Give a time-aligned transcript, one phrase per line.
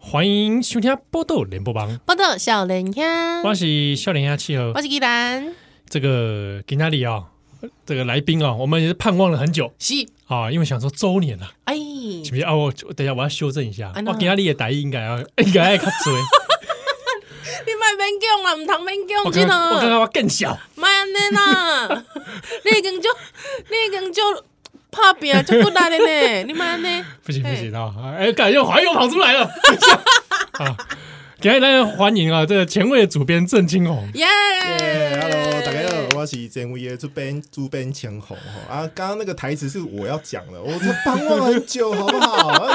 [0.00, 3.04] 欢迎收听《报道联播榜》，报道少年兄，
[3.42, 5.54] 我是少年兄七号，我是依兰。
[5.90, 7.24] 这个今天里啊，
[7.84, 9.92] 这个来宾啊，我们也是盼望了很久，是。
[10.26, 11.74] 啊，因为想说周年了，哎，
[12.24, 12.42] 是不是？
[12.42, 12.54] 啊？
[12.54, 22.04] 我等一下我要修正一下，我今天里的台语应该要 应该要卡嘴，你卖免讲了，唔通免讲，真的，我刚刚我更小，卖安尼啦，
[22.64, 23.10] 你已经就
[23.68, 24.22] 你已经就。
[24.94, 27.04] 怕扁就不来了呢，你妈呢？
[27.24, 27.92] 不行不行啊！
[28.16, 29.50] 哎，感觉华又跑出来了。
[30.52, 30.76] 好，
[31.40, 32.46] 给大家欢迎啊！
[32.46, 34.08] 这个前卫的主编郑青红。
[34.14, 34.26] 耶
[35.20, 38.36] ！Hello，大家好，我是前卫的主编主编青红。
[38.70, 40.72] 啊，刚刚那个台词是我要讲的，我
[41.04, 42.70] 盼望很久，好不好？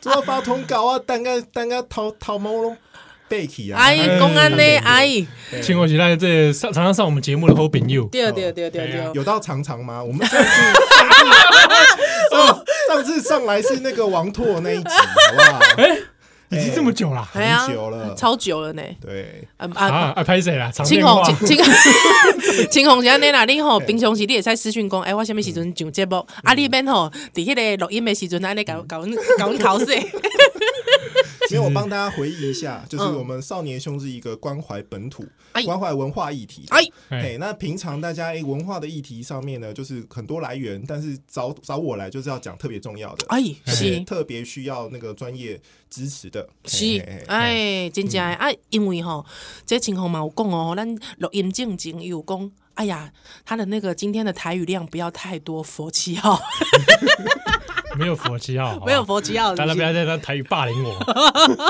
[0.00, 2.50] 都要发通告啊，等个等个头头毛
[3.28, 3.76] 拢。
[3.76, 4.62] 阿姨，公安呢？
[4.84, 5.26] 阿姨，
[5.62, 8.04] 请我起来，这上常常上我们节目的好朋友。
[8.04, 10.02] 对对对对对，有到常常吗？
[10.04, 10.50] 我们上次
[12.30, 15.58] 上上次上来是那个王拓那一集，好不好？
[15.82, 15.98] 哎，
[16.50, 18.82] 已经这么久了，很久了，超久了呢。
[19.00, 20.22] 对，啊啊啊！
[20.22, 20.70] 拍谁啦？
[20.70, 21.64] 青红，青青
[22.70, 23.80] 青红，现在哪里吼？
[23.80, 26.24] 平常时你也在私讯讲，哎，我什么时阵上节目？
[26.42, 27.10] 啊，你边吼？
[27.32, 29.02] 底下的录音的时阵，那里搞搞
[29.38, 29.86] 搞考试。
[31.54, 35.24] 因为我帮大家回忆一下，就是我们少年兄是一个关怀本土、
[35.64, 36.64] 关怀文化议题。
[36.70, 44.00] 哎，哎，那平常大家诶文化的议题上面呢，就是很多来源，但是找找我来就是要讲特别重要的，哎，是。
[44.00, 46.48] 特别需要那个专业支持的。
[46.64, 46.98] 是，
[47.28, 49.24] 哎，真正哎，因为哈，
[49.64, 53.12] 这情况嘛，我讲哦，咱录音正经有讲，哎呀，
[53.44, 56.40] 他的那个今天的台语量不要太多，佛七号。
[57.98, 60.98] 没有佛七号， 没有佛七号，大家不要在那台语霸凌我。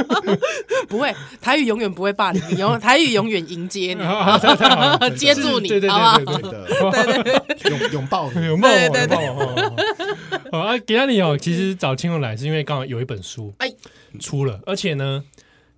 [0.88, 6.90] 不会，台语永远不会霸凌你，永 台语永远迎接你，接住你，好不好？
[6.90, 9.16] 对对对，拥拥抱你，拥抱我，拥抱
[10.52, 10.58] 我。
[10.58, 11.36] 啊，给到你哦。
[11.36, 13.72] 其实找青龙来是因为刚好有一本书哎
[14.20, 15.24] 出了，而且呢，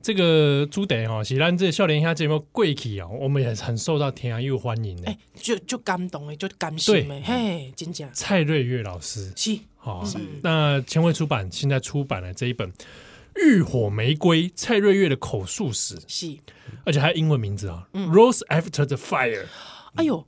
[0.02, 8.08] 这个朱德哈，喜兰这少年兄节目贵气啊，我们也很受到天涯又欢迎的，哎就就感动哎，就感谢哎，嘿，真假？
[8.12, 9.58] 蔡瑞月老师是。
[9.86, 10.04] 好，
[10.42, 12.72] 那前卫出版现在出版了这一本
[13.36, 16.36] 《浴火玫瑰》蔡瑞月的口述史，是，
[16.84, 19.44] 而且还有英文名字啊，《Rose After the Fire》。
[19.94, 20.26] 哎呦，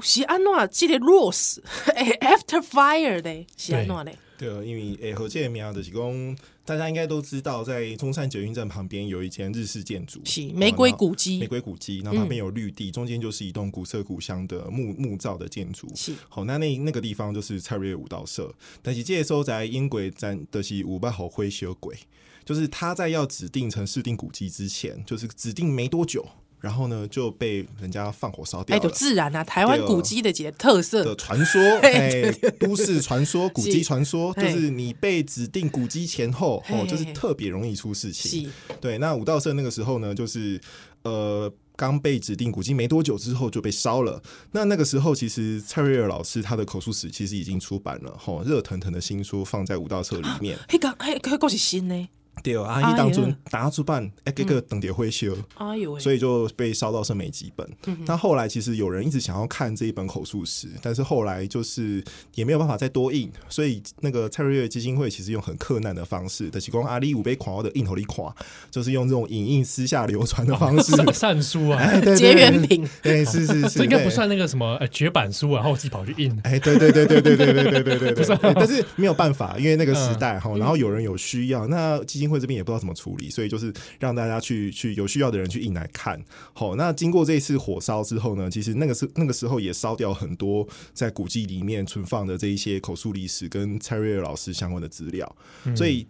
[0.00, 1.60] 是安怎记得 Rose
[1.94, 3.46] After Fire 的？
[3.56, 4.18] 是安怎嘞？
[4.42, 6.36] 对，因为诶，和这名的是讲。
[6.64, 11.38] 大家应该都知道，在中山捷运站旁边有一间日式建筑，是玫瑰古迹。
[11.38, 15.88] 玫瑰古迹，然后旁边有绿地，嗯、中间就是一栋古色古香的木木造的建筑。
[15.94, 18.52] 是，好，那那那个地方就是蔡瑞月舞蹈社。
[18.80, 21.96] 但是这个时候在英国站的是五八号灰修鬼，
[22.44, 26.24] 就是他在要指定成市定古迹之前，就是指定没多久。
[26.62, 28.80] 然后呢，就被人家放火烧掉了。
[28.80, 32.30] 哎，就自然啊，台湾古迹的几个特色的传说， 哎，
[32.60, 38.48] 都市传说、 古迹传说，就是你被指定古迹前后，哦，就是特别容易出事情。
[38.80, 40.60] 对，那武道社那个时候呢，就是
[41.02, 44.22] 呃，刚被指定古迹没多久之后就被烧了。
[44.52, 50.56] 那那个时候，其实蔡瑞尔老师他的口述史其实已经出版了，吼，热腾腾的新书放在武道社里面。
[50.68, 52.08] 嘿，刚嘿，嘿，个是新呢。
[52.42, 57.68] 对，阿姨当初打出办，哎，这个等碟会修，哎呦，所以就被烧到剩没几本。
[58.04, 62.02] 但后来其实有人一直想要看这一本口述史，但是后来就是
[62.34, 68.34] 也没有办法再多印，所以那个蔡瑞月基金会其实用很克难的方式，的提供阿里五杯狂傲的印头里垮，
[68.70, 70.92] 就是用这种影印私下流传的方式。
[71.12, 83.28] 散书啊，结缘品，对，是是是，这应该不算那个什么绝版书啊，然后自己跑去印，哎，对对对对对对对对对对对，但是没有办法，因为那个时代哈，然后有人有需要，那基金会这边也不知道怎么处理。
[83.28, 86.18] 所以就是让大家去去有需要的人去印来看。
[86.52, 95.36] 好，那经过这一次火烧之后呢，其实那个时那个时候也烧掉很多在古迹里面存放的这一些口述历史跟蔡瑞尔老师相关的资料，
[95.76, 96.06] 所以。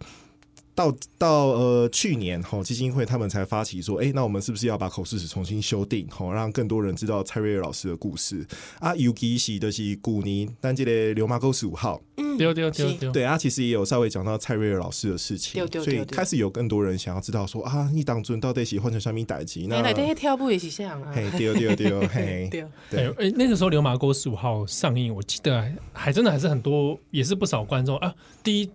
[0.75, 8.45] 到到呃去年吼基金会他们才发起说，哎、欸，那我们是不是要把口试史重新修订，吼，让更多人知道蔡瑞尔老师的故事
[8.79, 8.95] 啊？
[8.95, 19.67] 尤其是的是古尼，但这个流麻沟十五号，嗯，对对对对，对啊，其实也有稍微讲到蔡瑞尔老师的事情，所以开始有更多人想要知道说啊，你当尊到底是换成什么代级？
[19.67, 28.69] 那来这跳舞也是这样啊，嘿，对对 对，嘿，对对，哎，那个时候流麻沟十五号上映，我记得还真的还是很多，也是不少观众啊，第一。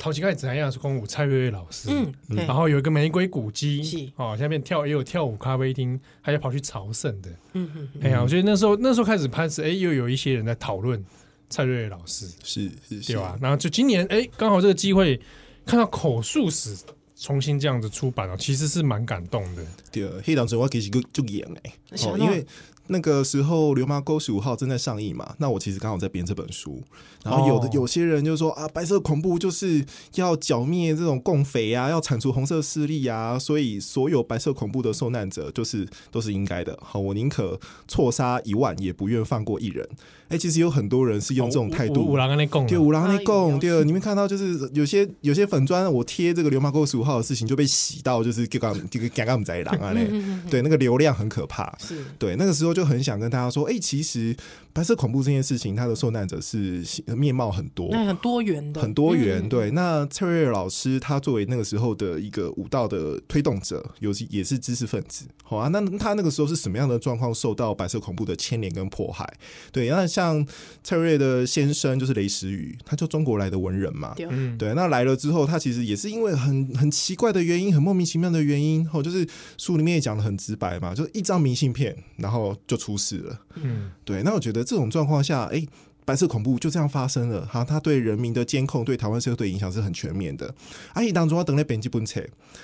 [0.00, 2.10] 陶吉盖怎样是公舞蔡瑞瑞老师，嗯，
[2.46, 11.04] 然后有一个玫瑰古迹，哦，下面跳也有跳舞咖啡厅，还有跑去朝圣的，嗯嗯，哎呀，我觉得那时候那时候开始拍摄，哎，又有一些人在讨论
[11.50, 13.38] 蔡瑞瑞老师，是是，对吧？
[13.42, 15.20] 然后就今年，哎，刚好这个机会
[15.66, 16.74] 看到口述史
[17.14, 19.62] 重新这样子出版了，其实是蛮感动的。
[19.92, 21.72] 对，黑当时我其实就就演哎，
[22.06, 22.42] 哦，因为。
[22.92, 26.82] 那个时候《流氓沟十五号》正在上映嘛，那我其实刚好在编这本书，
[27.24, 29.84] 然后有的有些人就说啊，白色恐怖就是
[30.16, 36.76] 要剿灭这种共匪啊，要铲除红色势力啊，所以所有白色恐怖的受难者就是都是应该的。
[36.82, 39.88] 好，我宁可错杀一万，也不愿放过一人。
[40.30, 42.06] 哎、欸，其实有很多人是用这种态度。
[42.06, 50.08] 五郎跟你讲，对，五郎跟你讲，对，你们看到就是有些有些粉砖，我贴这个流氓沟十五号的事情就被洗到，就是这个这个尴尬在狼啊 嘞，
[50.48, 51.76] 对，那个流量很可怕。
[51.80, 54.36] 是对，那个时候就很想跟大家说，哎、欸，其实
[54.72, 56.80] 白色恐怖这件事情，它的受难者是
[57.16, 59.48] 面貌很多，那很多元的，很多元。
[59.48, 69.28] 对，那蔡瑞尔老师他作为那个时候的一个舞蹈的推动者，尤其也是知识分子，好啊，那他那个时候是什么样的状况受到白色恐怖的牵连跟迫害？
[69.72, 70.19] 对，那像。
[70.20, 70.46] 像
[70.82, 79.26] 蔡瑞的先生就是雷石宇，他就中国来的文人嘛，嗯，对，那来了之后，他其实也是因为很很奇怪的原因，很莫名其妙的原因，哦，就是
[79.56, 85.68] 书里面也讲的很直白嘛，就是一张明信片，然后就出事了，嗯，对，那我觉得这种状况下，哎、欸。
[86.10, 90.52] 白色恐怖就这样发生了，哈，他对人民的监控，对台湾社会的影响是很全面的。
[90.92, 92.20] 阿姨当中要等了编辑本册，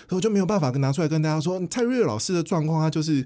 [0.08, 3.24] 所以我就没有办法跟拿出来跟大家说蔡瑞老师的状况，他就是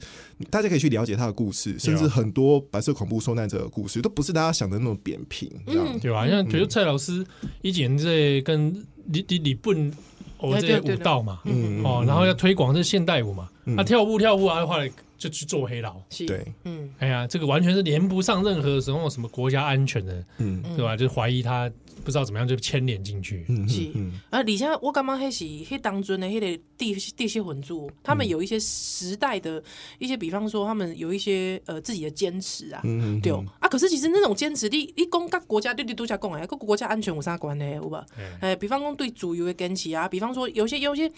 [0.50, 6.28] 大家可以去了解他的故事，甚至很多白色恐怖受难者的故事，都不是大家想的那么扁平，嗯，对吧？
[6.28, 7.24] 像觉得蔡老师
[7.62, 8.74] 以前在跟
[9.06, 9.90] 李李李笨
[10.36, 14.92] 哦这些舞蹈嘛，嗯哦，然后要推广这现代舞嘛，他跳舞跳舞啊，后来。
[15.20, 20.96] 就去做黑牢，对，嗯，哎呀，这个完全是连不上任何什么什么国家安全的，嗯，对吧？
[20.96, 21.70] 就是怀疑他
[22.00, 23.82] 不知道怎么样就牵连进去，嗯，是，
[24.30, 29.62] 啊，而且我感觉那是那当中的那个地地些混住，他们有一些时代的
[29.98, 33.30] 一些，比方说他们有一些呃自己的坚持啊，嗯，对
[33.60, 37.64] 啊，可是其实那种坚持，你你讲跟国家对对都加讲哎，跟国家安全有啥关系？
[37.74, 38.04] 有吧？
[38.40, 41.10] 哎，比方说对主流的坚持啊，比方说有些有些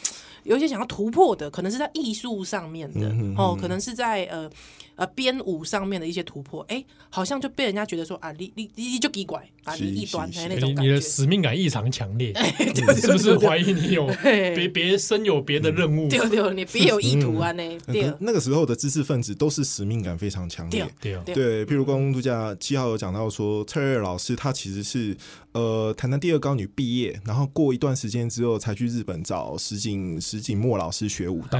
[0.43, 3.09] 有些想要突破的，可能是在艺术上面的，
[3.39, 3.93] 哦，可能是。
[3.93, 4.51] 在呃
[4.97, 12.33] 呃编舞上面的一些突破，哎、欸，好像就被人家觉得说啊，你你你就给拐啊，你异端的那种感觉，你的使命感异常强烈，
[13.01, 14.07] 是不是怀疑你有
[14.55, 16.09] 别别身有别的任务？
[16.09, 17.53] 对对，你别有意图啊？
[17.53, 17.63] 呢？
[17.87, 21.67] 对，那个时候的知识分子都是使命感非常强烈，对对。
[21.67, 25.17] 譬如公度假七号有讲到说，蔡瑞老师他其实是
[25.53, 31.59] 呃谈谈第二高女毕业，然后过一段时间之后才去日本找石井石井墨老师学舞蹈。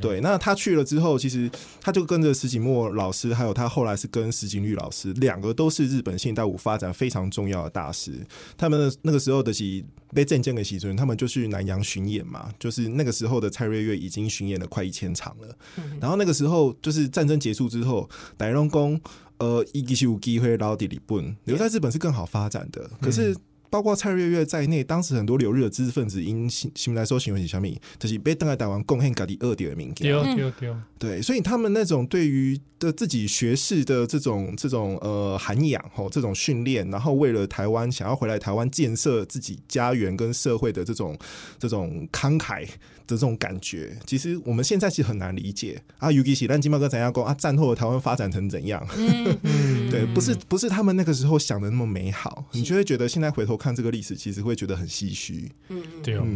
[0.00, 1.50] 对，那他去了之后，其实。
[1.82, 8.12] 他就跟着石井墨老师，还有他后来是跟石井绿老师，两个都是日本现代舞发展非常重要的大师。
[8.56, 9.84] 他们那个时候的是
[10.14, 15.56] 被镇江给席尊，他们就去南洋巡演嘛，就是那个时候的蔡瑞月已经巡演了快一千场了。
[16.00, 19.00] 然后那个时候就是战争结束之后，戴龙宫
[19.38, 22.90] 呃，一直是有机会到日本，留在日本是更好发展的。
[23.00, 23.36] 可是。
[23.70, 41.16] 包括蔡月月在内，当时很多留日的知识分子因新新闻来说，新闻是小米，就是被邓来台湾贡献给第二点的名对对对，对，所以他们那种对于的自己学士的这种这种呃涵养吼，这种训练，然后为了台湾想要回来台湾建设自己家园跟社会的这种
[41.58, 42.68] 这种慷慨的
[43.16, 46.10] 这种感觉，其实我们现在其实很难理解啊。
[46.10, 48.86] 尤其是咱今麦哥怎样讲啊，战后的台湾发展成怎样？
[48.96, 55.50] 嗯 嗯对，不是不是他们那个时候想的那么美好，你就会觉得现在回头看这个历史，其实会觉得很唏嘘。
[55.68, 56.26] 嗯，对哦。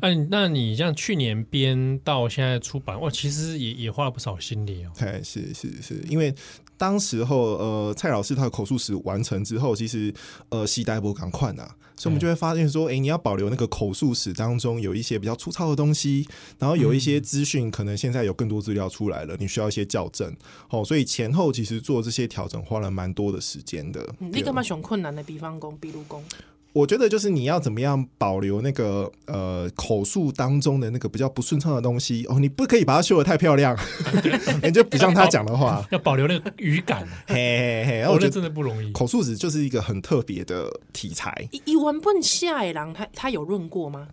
[0.00, 4.92] 那那你像去年编到现在出版，哇，其实也也花了不少心力哦。
[4.98, 6.34] 对，是是是，因为
[6.76, 10.12] 当时候呃，蔡老师他的口述史完成之后，其实
[10.48, 16.26] 呃，西代波赶快呐，所以我们就会发现说，哎，你要保留那个口述史当中有一些比较粗糙的东西，
[16.58, 20.34] 然后有一些资讯可能现在有更多资料出来了，你需要一些校正。
[20.70, 24.14] 哦，所以前后其实做这些调整花了蛮多的时间的。
[24.18, 26.22] 你干嘛选困难的比方工，比如工。
[26.74, 33.78] 我觉得就是你要怎么样保留那个呃口述当中的那个比较不顺畅的东西哦，你不可以把它修的太漂亮，
[34.60, 38.90] 你就不像他讲的话，要保留那个语感，嘿嘿嘿，我觉得真的不容易。
[38.90, 41.48] 口述史就是一个很特别的题材。
[41.52, 44.08] 一一文本下来，他他有论过吗？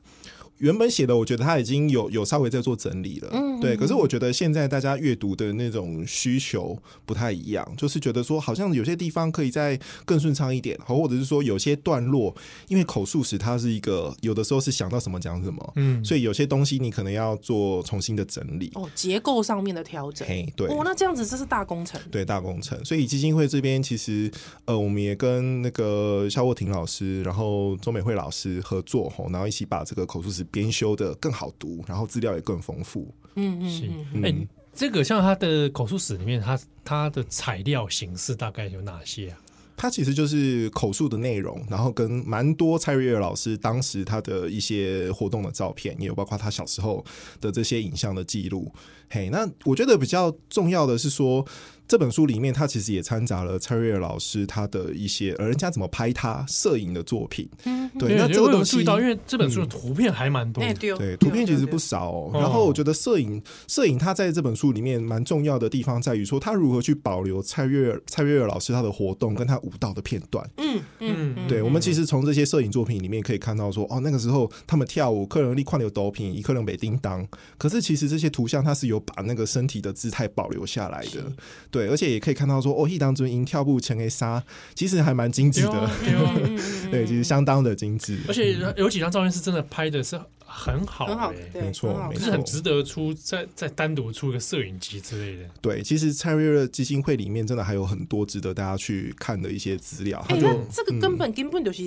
[0.62, 3.76] 原本写的，我觉得他已经有有稍微在做整理了，嗯，对。
[3.76, 12.36] 可是我觉得现在大家阅读的那种需求不太一样，就是觉得说好像有些地方可以再更顺畅一点，或者是说有些段落，
[12.68, 22.84] 因为口述史它是一个有的时候是想到什么讲什么，嗯，所以有些东西你可能要做重新的整理，哦，结构上面的调整，嘿，对，哦，那这样子这是大工程，对，大工程。
[22.86, 24.32] 所以基金会这边其实
[24.66, 33.14] 呃，我们也跟那个肖沃婷老师，然后周美惠老师合作，吼，然后一起把这个口述史编修的更好读，然后资料也更丰富。
[33.36, 33.86] 嗯嗯，是。
[34.18, 39.38] 哎、欸，这个像他的口述史里面，他他的材料形式大概有哪些啊？
[39.78, 47.04] 他其实就是口述的内容，然后跟蛮多蔡瑞月老师当时他的一些活动的照片，也有包括他小时候
[47.40, 48.72] 的这些影像的记录。
[49.10, 51.46] 嘿，那我觉得比较重要的是说。
[51.92, 57.50] 这本书里面，他其实也掺杂了蔡瑞尔老师他的一些，而人家怎么拍他摄影的作品。
[57.66, 58.16] 嗯，对。
[58.16, 62.32] 那这个东西，注意到，因为这本书的图片还蛮多的，对，图片其实不少哦。
[62.34, 70.50] 然后我觉得摄影，摄影他在这本书里面蛮重要的地方在于说，他如何去保留蔡瑞尔蔡瑞尔老师他的活动跟他舞蹈的片段。
[70.60, 71.62] 嗯嗯，对。
[71.62, 77.28] 我们其实从这些摄影作品里面可以看到说，哦，那个时候他们跳舞，客人立矿流抖品，一客人北叮当。
[77.58, 81.30] 可是其实这些图像它是有把那个身体的姿态保留下来的。
[81.70, 81.81] 对。
[81.82, 84.44] 对，而且也可以看到说，哦，一当中音跳步前给杀，
[84.76, 85.90] 其实还蛮精致的，
[86.92, 88.20] 对，其实相当的精致。
[88.28, 95.50] 而且有几张照片是真的拍的是很好，欸，很好，没错，没错，是很值得出再再单独出一个摄影集之类的。
[95.62, 100.24] 对，其实蔡瑞热基金会里面真的还有很多值得大家去看的一些资料。
[100.30, 101.84] 哎，欸，那这个根本根本就是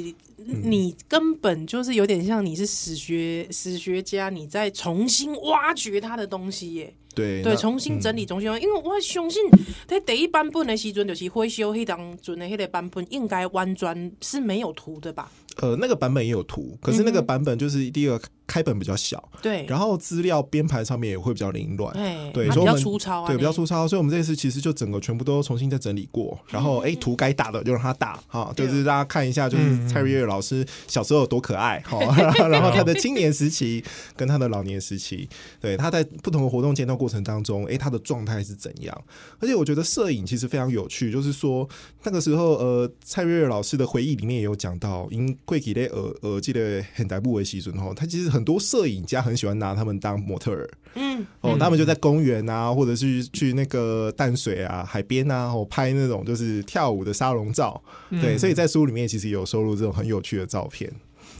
[0.47, 6.95] 你根本就是有点像你是史学史学家，你在重新挖掘他的东西耶。
[7.15, 9.41] 对对，重新整理，重新，因为我相信
[9.87, 15.31] 在第一版本的时阵，就是灰修迄当阵的迄个版本，应该完全是没有图的吧？
[15.59, 18.21] 呃，那个版本也有图，可是那个版本就是第一个。
[18.47, 21.95] 开本比较小，对，然后资料编排上面也会比较凌乱，
[22.31, 31.99] 对，所以比较粗糙啊，对，比较粗糙，所以我们这次其实就整个全部都重新再整理过，然后哎，图该打的就让它打，哈，就是大家看一下，就是蔡瑞月老师小时候有多可爱， 哈，
[32.49, 33.83] 然后他的青年时期
[34.15, 35.27] 跟他的老年时期，
[35.61, 39.05] 对，他在不同的活动阶段过程当中，哎，他的状态是怎样？
[39.39, 41.67] 而且我觉得摄影其实非常有趣，就是说
[42.03, 48.35] 那个时候，呃，蔡瑞瑞老师的回忆里面也有讲到，因贵体的耳耳记得很大部为西尊哈，他其实。
[48.35, 60.91] 很多摄影家很喜欢拿他们当模特儿，嗯，哦，他们就在公园啊，或者是去那个淡水啊、海边啊，哦，拍那种就是跳舞的沙龙照，嗯、对，所以在书里面其实有收录这种很有趣的照片。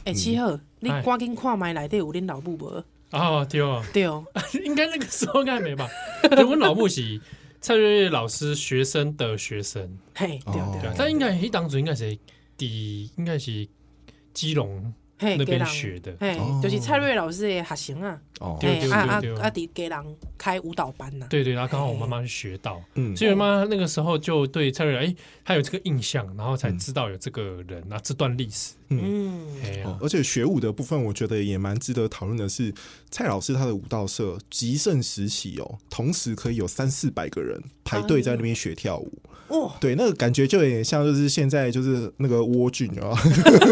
[0.03, 2.83] 哎、欸，七号，你赶紧看麦来，底有恁老母无？
[3.11, 4.23] 哦，对哦，对哦，
[4.65, 5.87] 应该那个时候应该没吧？
[6.47, 7.21] 我老母是
[7.61, 12.17] 蔡瑞月老师学生的学生，嘿，对对，他应该一当初应该是
[12.57, 13.67] 第，应该是
[14.33, 14.93] 基隆。
[15.19, 29.47] 那边学的，嘿，就是蔡瑞老师的学生啊，哦，对对对，啊啊，给给人开舞蹈班呐，对对，然后刚好我妈妈是学到，嗯，所以妈妈那个时候就对蔡瑞，哎，她有这个印象，然后才知道有这个人啊，这段历史，嗯，
[30.01, 32.73] 而且学舞的部分，我觉得也蛮值得讨论的是，
[33.09, 39.21] 蔡老师他的舞蹈社极盛时期哦，同时可以有三四百个人排队在那边学跳舞。
[39.47, 43.13] 哦，对，那个感觉就有点像，就是现在就是那个窝菌啊，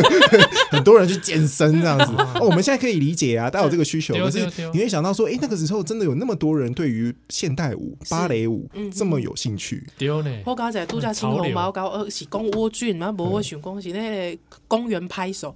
[0.70, 2.13] 很多人去健身这样子。
[2.39, 4.13] 哦，我们现在可以理解啊，大家有这个需求。
[4.13, 9.84] 可是你会想到说，哎，那个时候真的有那么多人对于现代舞、芭蕾舞这么有兴趣？
[9.98, 10.32] 丢呢？
[10.46, 14.38] 我刚才度假青龙嘛，我搞呃是讲窝菌嘛，不我想讲是那个
[14.68, 15.56] 公园拍手，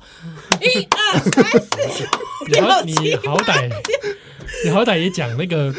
[0.59, 2.07] 一二三四，
[2.47, 3.69] 你好， 你好歹，
[4.65, 5.71] 你好歹也讲那个。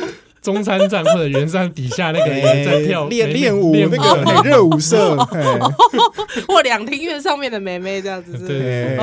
[0.49, 5.14] 中山站或者圆山底下那个人在跳练练舞，那个 热舞社，
[6.47, 8.97] 或两厅院上面的妹妹这样子，对，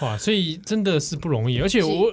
[0.00, 1.60] 哇，所以真的是不容易。
[1.60, 2.12] 而且我，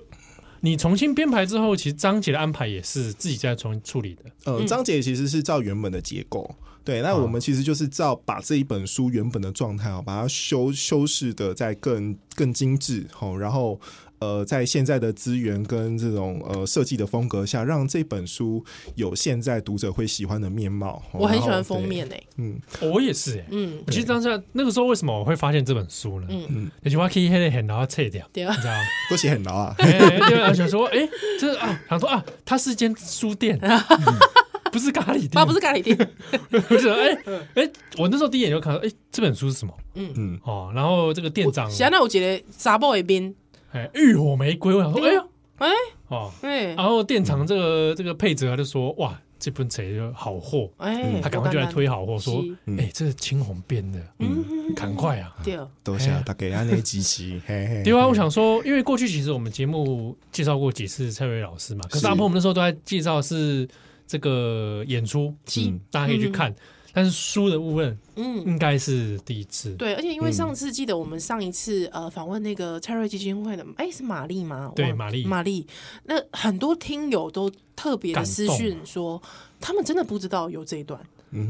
[0.60, 4.22] 你重新编排之后，其实章节的安排也是自己在重新处理的。
[4.44, 6.56] 呃，章节其实是照原本的结构。
[6.84, 13.82] 对，那我们其实就是照把这一本书原本的状态啊，把它修修饰的再更更精致，好，然后。
[14.20, 18.64] 呃，在现在的资源跟这种呃设计的风格下，让这本书
[18.96, 21.02] 有现在读者会喜欢的面貌。
[21.14, 26.28] 我很喜欢封面诶，嗯，我也是诶，嗯，其实当时那个时候为什么我会发现这本书呢？
[26.30, 28.80] 嗯嗯，那句话可以很很牢撤掉，你知道吗？
[29.10, 29.74] 都写很牢啊。
[29.80, 31.08] 对啊，想说，哎，
[31.40, 33.58] 这啊，想说啊，它是一间书店，
[34.72, 35.98] 不是咖喱店，啊，不是咖喱店，
[36.68, 37.18] 不是，哎
[37.56, 39.74] 哎，我那时候第一眼就看到，哎，这本书是什么？
[39.96, 43.34] 嗯嗯，哦，然后这个店长，现在我觉得沙漠一边。
[43.72, 45.70] 哎，浴火玫瑰，我想说，哎呦，哎，
[46.08, 52.44] 哦，哎，然后店长这个这个配置他就说，哇，这本册就好货，哎，他赶快就来推好货，说，
[52.78, 54.44] 哎，这是青红编的，嗯，
[54.76, 57.40] 赶快啊，对，多谢大家安内支持，
[57.84, 63.68] 对啊，我想说，因为过去其实我们节目介绍过几次蔡瑞老师嘛，可是大部分我们那时候都在介绍是
[64.08, 66.54] 这个演出，嗯，大家可以去看。
[66.94, 69.74] 但是书的部分，嗯，应该是第一次。
[69.76, 74.72] 对，而且因为上次记得我们上一次呃访问那个蔡瑞基金会的，哎，是玛丽吗？
[74.76, 75.66] 对，玛丽，玛丽。
[76.04, 79.22] 那很多听友都特别的私讯说，
[79.60, 81.00] 他们真的不知道有这一段。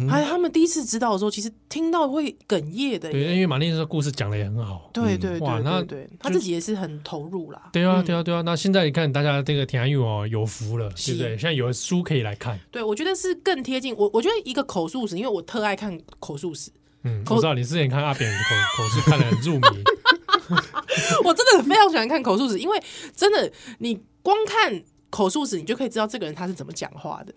[0.09, 3.09] 还有他们第一次知道的时候，其实听到会哽咽的。
[3.12, 4.89] 对，因为马丽这个故事讲的也很好。
[4.93, 7.69] 对对对，那对他自己也是很投入啦。
[7.71, 11.29] 对啊对啊对啊，那现在你看大家这个田安玉哦有福了，对不对？
[11.29, 12.59] 现在有书可以来看。
[12.71, 14.09] 对，我觉得是更贴近我。
[14.13, 16.71] 我觉得一个口述史，因为我特爱看口述史。
[17.03, 19.83] 嗯，我知道你之前看阿扁口 口述看得很入迷。
[21.24, 22.81] 我真的非常喜欢看口述史，因为
[23.15, 27.33] 真的你光看口述史，你就可以知道这个人他是怎么讲话的。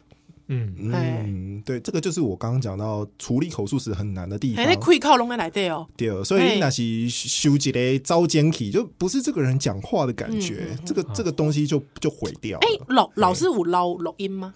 [0.53, 4.65] 嗯嗯，对，这个就是我刚刚讲到处理口述时很难的地方。
[4.65, 5.87] 哎，可以靠拢在来对哦。
[5.97, 12.59] 对，所以那是修杰的招奸体，就不是这个人讲话的感觉，这个这个东西就就毁掉。
[12.59, 14.55] 哎，老老师有捞录音吗？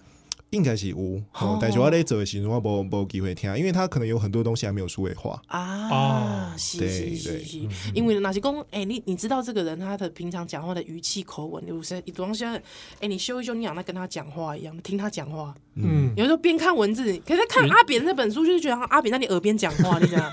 [0.51, 1.21] 应该是有，
[1.59, 5.41] 但是我在做的时候我没没机会听，因为他可能有很多东西还没有数位化。
[5.47, 6.55] 啊。
[6.57, 7.59] 是是是，
[7.93, 12.61] 因为那些公，哎，你你知道这个人他的平常讲话的语气口吻，有些有东西，哎，
[13.01, 15.53] 你修一修，你让他跟他讲话一样，听他讲话。
[15.75, 20.31] 嗯，有时候边看文字，可是看阿扁那本书，就是觉得阿扁在你耳边讲话，你知道？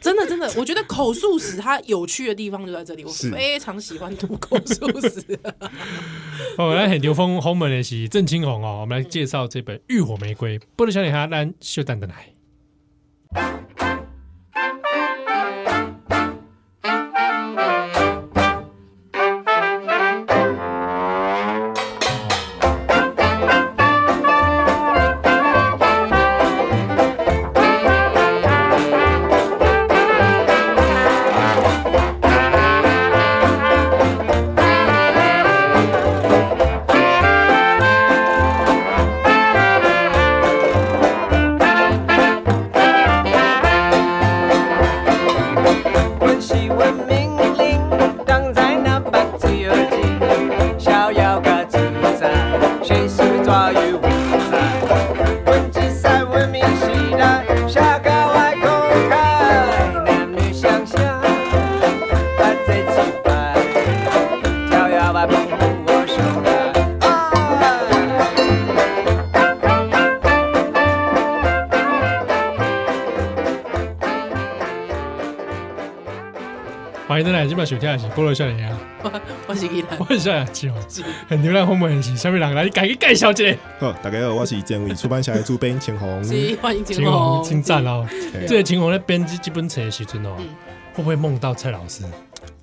[0.00, 5.38] 真的真的，我觉得口述史它有趣的地方就在这里，我非常喜欢读口述史。
[6.56, 12.08] 哦，来很牛风红门的是郑青红哦，我们来介绍这本《浴火玫瑰》，不能小女孩但秀蛋的
[77.14, 77.20] 来。
[77.64, 78.78] 小天也是菠萝少年啊，
[79.46, 80.46] 我是伊兰，我是少年
[81.28, 83.56] 很牛郎后面是下面两个来，你赶紧介绍一下。
[83.78, 86.22] 好，大家好，我是建伟出版社的主编秦红，
[86.60, 88.06] 欢迎秦红，请赞哦。
[88.48, 90.36] 这个秦红在编辑这本册的时阵哦，
[90.94, 92.04] 会不会梦到蔡老师？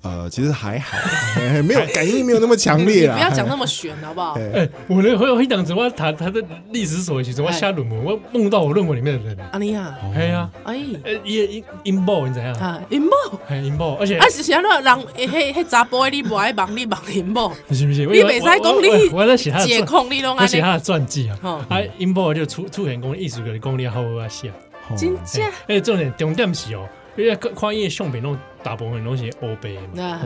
[0.02, 0.96] 呃，其实还好，
[1.66, 3.16] 没有感应，没有那么强烈啊。
[3.16, 4.38] 不要讲那么玄，好不好？
[4.54, 9.36] 哎，我的我有一档子，我谈他的历史所其实我写论文，我梦到我论文里面的人。
[9.52, 10.76] 阿尼亚，哎呀，哎，
[11.24, 12.54] 阴阴谋，你怎样？
[12.60, 13.10] 啊，阴谋，
[13.48, 14.80] 哎，阴谋，而且啊，是啥咯？
[14.80, 21.66] 人，嘿，嘿，查甫你不爱忙，你忙阴谋，不是不是，你未使讲你，我在写他的解控，你拢我写他的传记啊。
[21.68, 24.52] 哎，阴谋就出出现讲艺术的功力好好写，
[24.96, 25.50] 真假？
[25.66, 26.88] 哎，重点重点是哦。
[27.16, 30.20] 因为跨页相片那种大部分东西欧白嘛，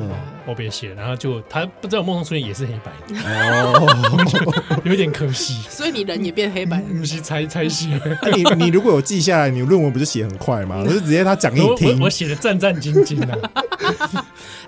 [0.48, 5.62] 欧白写，然后就他不知道梦中出现也是黑白的，哦， 有点可惜。
[5.70, 7.86] 所以你人也变黑白， 不是猜猜写。
[8.34, 10.82] 你你如果有记下来，你论文不是写很快吗？
[10.84, 13.50] 我是直接他讲给你听，我写的战战兢兢的。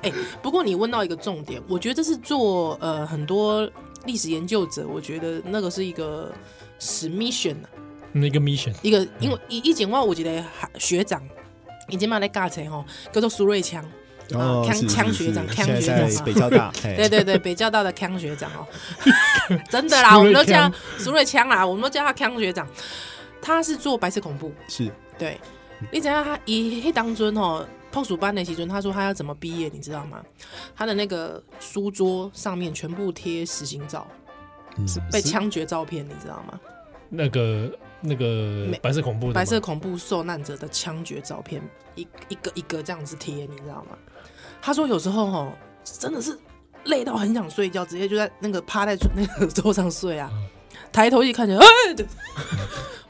[0.02, 3.68] 哎，不过你问到一个重点，我觉得这是做呃很多
[4.06, 6.30] 历史研究者，我觉得那个是一个
[6.78, 7.56] 使 mission
[8.12, 10.44] 一个 mission，一个因为以以前我我觉得
[10.78, 11.20] 学长。
[11.88, 13.84] 已经把那教材吼叫做苏瑞强，
[14.28, 18.66] 锵锵学长，康学长，北交大， 对对对，北交大的康学长哦，
[19.70, 22.66] 真的啦，我们都叫苏瑞强啦，我们都叫他康学长。
[23.42, 25.38] 他是做白色恐怖，是对。
[25.92, 30.24] 你知道他以黑当尊哦，碰鼠班的时尊，他说他要怎么毕业，你知道吗？
[30.74, 34.06] 他的那个书桌上面全部贴死刑照，
[34.78, 36.58] 嗯、被枪决照片，你知道吗？
[37.10, 37.70] 那个
[38.06, 41.62] 那个白色恐怖，白色恐怖受难者的枪决照片，
[41.94, 43.96] 一一个一个这样子贴，你知道吗？
[44.60, 46.38] 他说有时候哦，真的是
[46.84, 50.46] 累到很想睡觉，直接就在那个趴在那个桌上睡啊，嗯、
[50.92, 51.66] 抬头一看见，哎，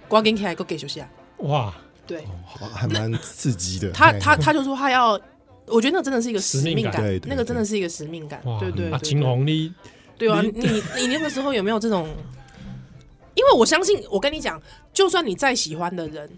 [0.08, 1.10] 赶紧起来给我休息啊！
[1.38, 1.74] 哇！
[2.06, 2.20] 对，
[2.60, 3.90] 哦、还蛮刺激的。
[3.90, 5.20] 他他他就说他要，
[5.66, 8.40] 我觉得那真的是一个使命感，那个真的是一个使命感。
[8.60, 9.72] 对对啊，金红你，
[10.16, 12.08] 对啊，你你那个时候有没有这种？
[13.34, 14.62] 因为我相信，我跟你讲，
[14.94, 16.30] 就算你再喜欢的人，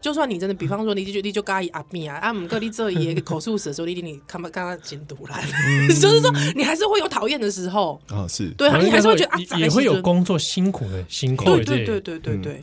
[0.00, 5.44] 就算你真的，比方说你就你就嘎伊阿米啊，阿姆哥你这一个口述史的时候，你你看不看他监督来？
[6.00, 8.00] 就是说，你还是会有讨厌的时候。
[8.06, 8.48] 啊，是。
[8.50, 12.62] 对，你还是会觉得啊，也会有工作辛苦的辛苦，对对对对对对，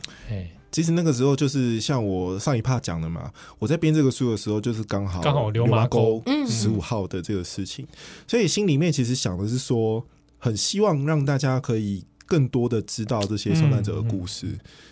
[0.72, 6.22] 其实那个时候就是像我上一趴讲的嘛，我在编这个书的时候，就是刚好刚好流麻沟。
[6.48, 7.86] 十五号的这个事情，
[8.26, 10.04] 所以心里面其实想的是说，
[10.38, 14.48] 很希望让大家可以更多的知道这些受难者的故事。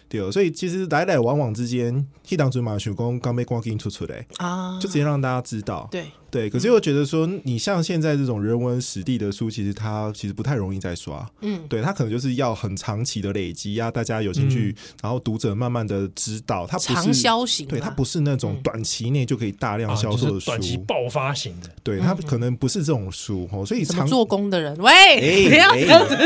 [0.06, 5.88] 对，所以其实来来往往之间，一当尊马学公刚被光给出出来啊，就直接让大家知道。
[5.90, 6.04] 对。
[6.30, 11.24] 对，可是又觉得说，你像现在这种人文史地的书，其实它其实不太容易再刷。
[11.42, 21.70] 嗯，对，它可能就是要很长期的累积啊，大家有兴趣，然后读者慢慢的知道，它不是长销型，对，它不是那种短期内就可以大量销售的书，短期爆发型的。
[21.84, 26.16] 对，它可能不是这种书哦，所以长做工的人，喂， 不要这样子。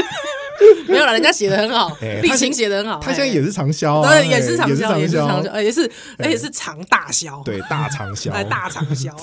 [0.89, 9.17] 没有了，人家写的很好， 立青写的很好，他现在也是长销，对，也是长销，也是长销，也是，而且是长大销，对，大长销， 大长销。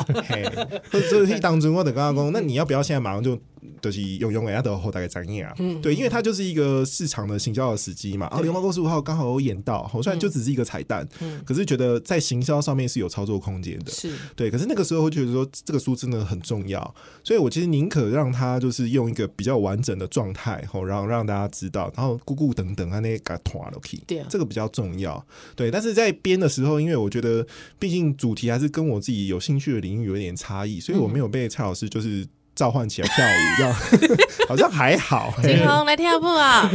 [1.09, 3.39] 所以当中我的刚刚说，那你要不要现在马上就？
[3.85, 8.27] 就是用用人家的后大概展演啊，嗯，对，因为它就是一个市场的行销的时机嘛。
[8.29, 14.49] 然后《流氓沟十五号》刚好有演到，虽然就只是一个彩蛋，嗯，可是觉得在行销上面是有操作空间的，是对。
[14.49, 25.23] 可是那个时候觉得说这个书真的很重要，所以我其实宁可让它就是用一个比较完整的状态，然后让大家知道，然后姑姑等等啊那些给团都可以，对，这个比较重要，
[25.55, 25.69] 对。
[25.69, 27.45] 但是在编的时候，因为我觉得
[27.77, 32.25] 毕竟主题还是跟我自己有兴趣的领域有一点差异，所以我没有被蔡老师就是。
[32.55, 35.33] 召唤起来跳舞，这样 好像还好。
[35.43, 36.69] 金红来跳舞啊！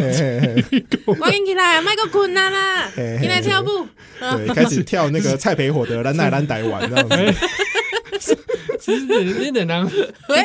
[1.18, 3.86] 欢迎起来，麦克困难啦，进来跳舞。
[4.18, 8.36] 对，开始跳那个蔡培火的《蓝奶蓝带玩》这样子。
[8.78, 9.86] 其实有点难，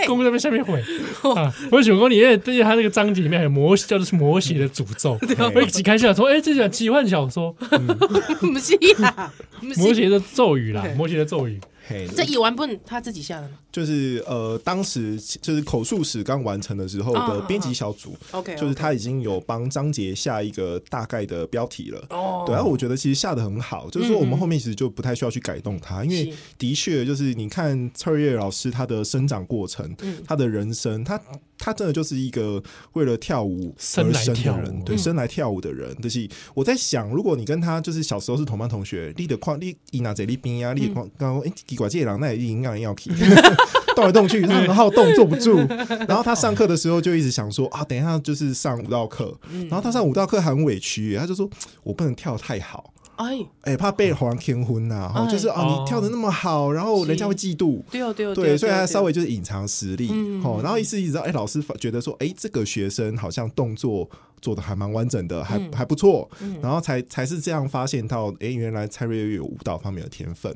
[0.08, 0.82] 公在那下面会。
[1.72, 5.18] 我喜欢讲你，因为他那个章节里面还有魔，叫做是魔血的诅咒。
[5.54, 7.52] 我一起开笑说：“哎，这是奇幻小说。
[8.40, 9.34] ”不是呀，
[9.78, 11.60] 魔血的咒语啦，魔血的咒语。
[12.16, 13.50] 这译完本他自己下的吗？
[13.76, 22.02] 就是呃，当时就是口述史刚完成的时候的编辑小组，OK，就是他已经有帮章节下一个大概的标题了。
[22.10, 29.94] 哦，对，然后我觉得其实下的很好，就是说我们后面其实就不太需要去改动它，因为的确就是你看蔡瑞月老师他的生长过程，
[30.26, 31.22] 他的人生，他
[31.58, 35.94] 他真的就是一个为了跳舞而生的人，对，生来跳舞的人。
[36.02, 41.52] 就是我在想，如果你跟他就是小时候是同班同学，立的框，立伊娜在立边啊，立框刚刚哎。
[41.76, 43.10] 管这狼那也应该要去
[43.96, 45.58] 动来动去，他 然后动坐不住。
[46.08, 49.36] 然后他上课的时候就一直想说啊，等一下就是上舞蹈课。
[49.70, 51.50] 然后他上舞蹈课很委屈，他就说
[51.84, 55.28] 我不能跳太好，哎哎，怕被皇上天婚呐。
[55.32, 57.82] 就是啊，你跳的那么好，然后人家会嫉妒。
[57.90, 60.10] 对对对，所以他稍微就是隐藏实力。
[60.44, 64.10] 哦，然后一次一直到哎，老师觉得说哎，这个学生好像动作
[64.42, 66.30] 做的还蛮完整的，还还不错。
[66.62, 70.56] 然后才才是这样发现到哎，原来蔡瑞月有舞蹈方面的天分。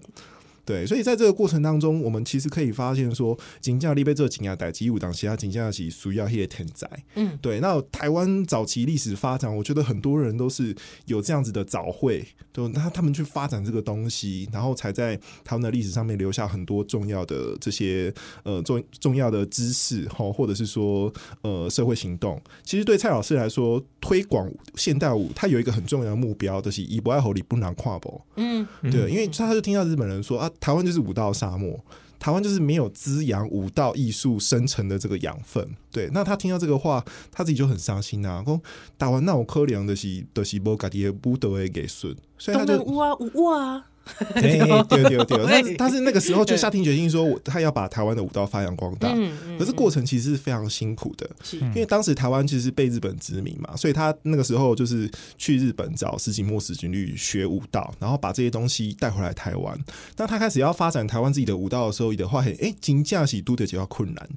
[0.69, 6.87] 对，所以在这个过程当中，我们其实可以发现说，金家利被这个金亚代基舞党，其他金家是属于一些天灾。
[7.15, 7.59] 嗯，对。
[7.59, 10.75] 那台湾早期历史发展，我觉得很多人都是
[11.07, 22.39] 有这样子的早会，就他他们去发展这个东西，然后才在他们的历史上面留下很多重要的这些呃重重要的知识哈，或者是说呃社会行动。
[22.63, 28.21] 其实对蔡老师来说，推广现代舞，他有一个很重要的目标，就是以不爱好里不难跨步。
[28.35, 30.47] 嗯，对，因为他就听到日本人说啊。
[30.59, 31.79] 台湾就是五道沙漠，
[32.19, 35.67] 台湾就是没有滋养五道艺术生成的这个养分。
[35.91, 38.43] 对，那他听到这个话，他自己就很伤心呐、啊。
[38.45, 38.61] 说
[38.97, 43.85] 打完那我可怜的是，的、就是无家己的舞蹈的给顺，所以他就舞啊舞啊。
[44.39, 49.13] 对对对对， 但是但是那个时候就下定决心说，他要把台湾的武道发扬光大。
[49.57, 59.77] 可是过程其实是非常辛苦的，因为当时台湾其实被日本殖民嘛，所以他那个时候就是去日本找石井末实君律学武道，然后把这些东西带回来台湾。
[60.15, 64.29] 当他开始要发展台湾自己的武道的时候，的话，哎，金架喜都得比较困难，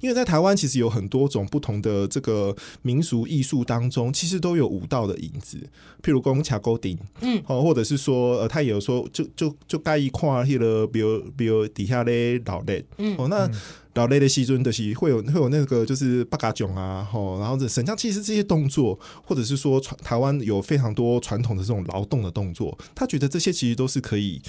[0.00, 5.58] 因为在台湾其实有很多种不同的这个民俗艺术当中，其实都有武道的影子，
[6.02, 13.50] 譬如宫卡勾顶，嗯，哦，或者是说，呃，他也有说，就就就盖一块那个，比如比如底下咧老雷，嗯，哦，那。
[13.94, 24.40] 老类的戏尊的是会有会有那个就是八嘎囧啊，吼，然后这神像其实这些动作，或者是说传台湾有非常多传统的这种劳动的动作，他觉得这些其实都是可以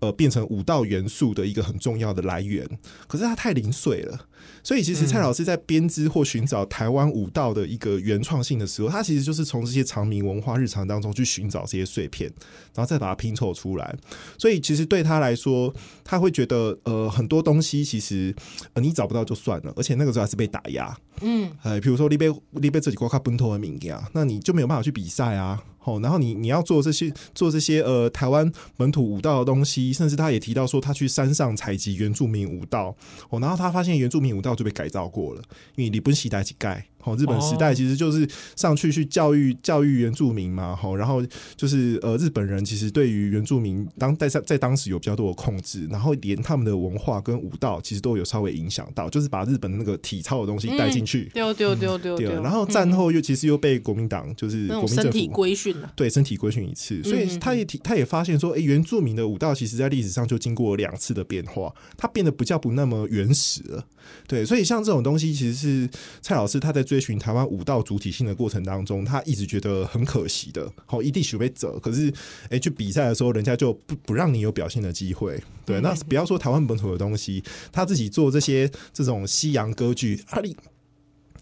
[0.00, 2.68] 呃变成武道元素的一个很重要的来源。
[3.08, 4.26] 可是他太零碎了，
[4.62, 12.30] 所以其实蔡老师在编织或寻找台湾舞蹈的一个原创性的时候，他其实就是从这些长民文化日常当中去寻找这些碎片，
[12.74, 13.96] 然后再把它拼凑出来。
[14.38, 15.74] 所以其实对他来说，
[16.04, 18.32] 他会觉得呃很多东西其实
[18.74, 18.90] 呃你。
[19.00, 20.94] 找不到就算了，而且那个时候还是被打压。
[21.22, 25.62] 嗯，哎，比如说你被你被自己国家本土的名啊，那你就没有办法去比赛啊。
[25.84, 32.94] 哦，然后你你要做这些做这些呃台湾本土武道的东西，甚至他也提到说他去山上采集原住民武道。
[33.30, 35.42] 哦，然后他发现原住民武道就被改造过了，
[35.76, 36.86] 因为你不是时代去盖。
[37.00, 40.76] 好，日本时代其实就是上去去教育教育原住民嘛。
[40.76, 41.22] 好，然后
[41.56, 51.30] 就是呃日本人其实对于原住民当在在当时有比较多的控制，然后连他们的文化跟武道其实都有稍微影响到，就是把日本的那个体操的东西带进去。
[51.34, 52.42] 丢丢丢丢丢。
[52.42, 55.92] 然后战后又其实又被国民党就是国民政府规训了。
[55.96, 63.84] 对，身体规训一次，所以他也提，他也发现说，哎，原住民的武道其实在历史上就经过两次的变化，它变得不叫不那么原始了。
[64.26, 70.70] 对，所以像这种东西，其实是蔡老师他在追寻台湾武道主体性的过程当中，他一直觉得很可惜的。
[70.86, 72.12] 好，一定许被走，可是
[72.48, 75.42] 哎，去比赛的时候，人家就不不让你有表现的机会。
[75.64, 80.56] 对，那不要说台湾本土的东西，他自己做这些这种西洋歌剧，阿里。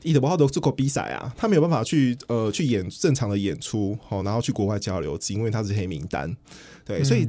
[0.04, 6.32] 伊德伯号都做过比赛啊，他没有办法去呃去演正常的演出，好，然后去国外交流，只因为他是黑名单，
[6.84, 7.28] 对，所以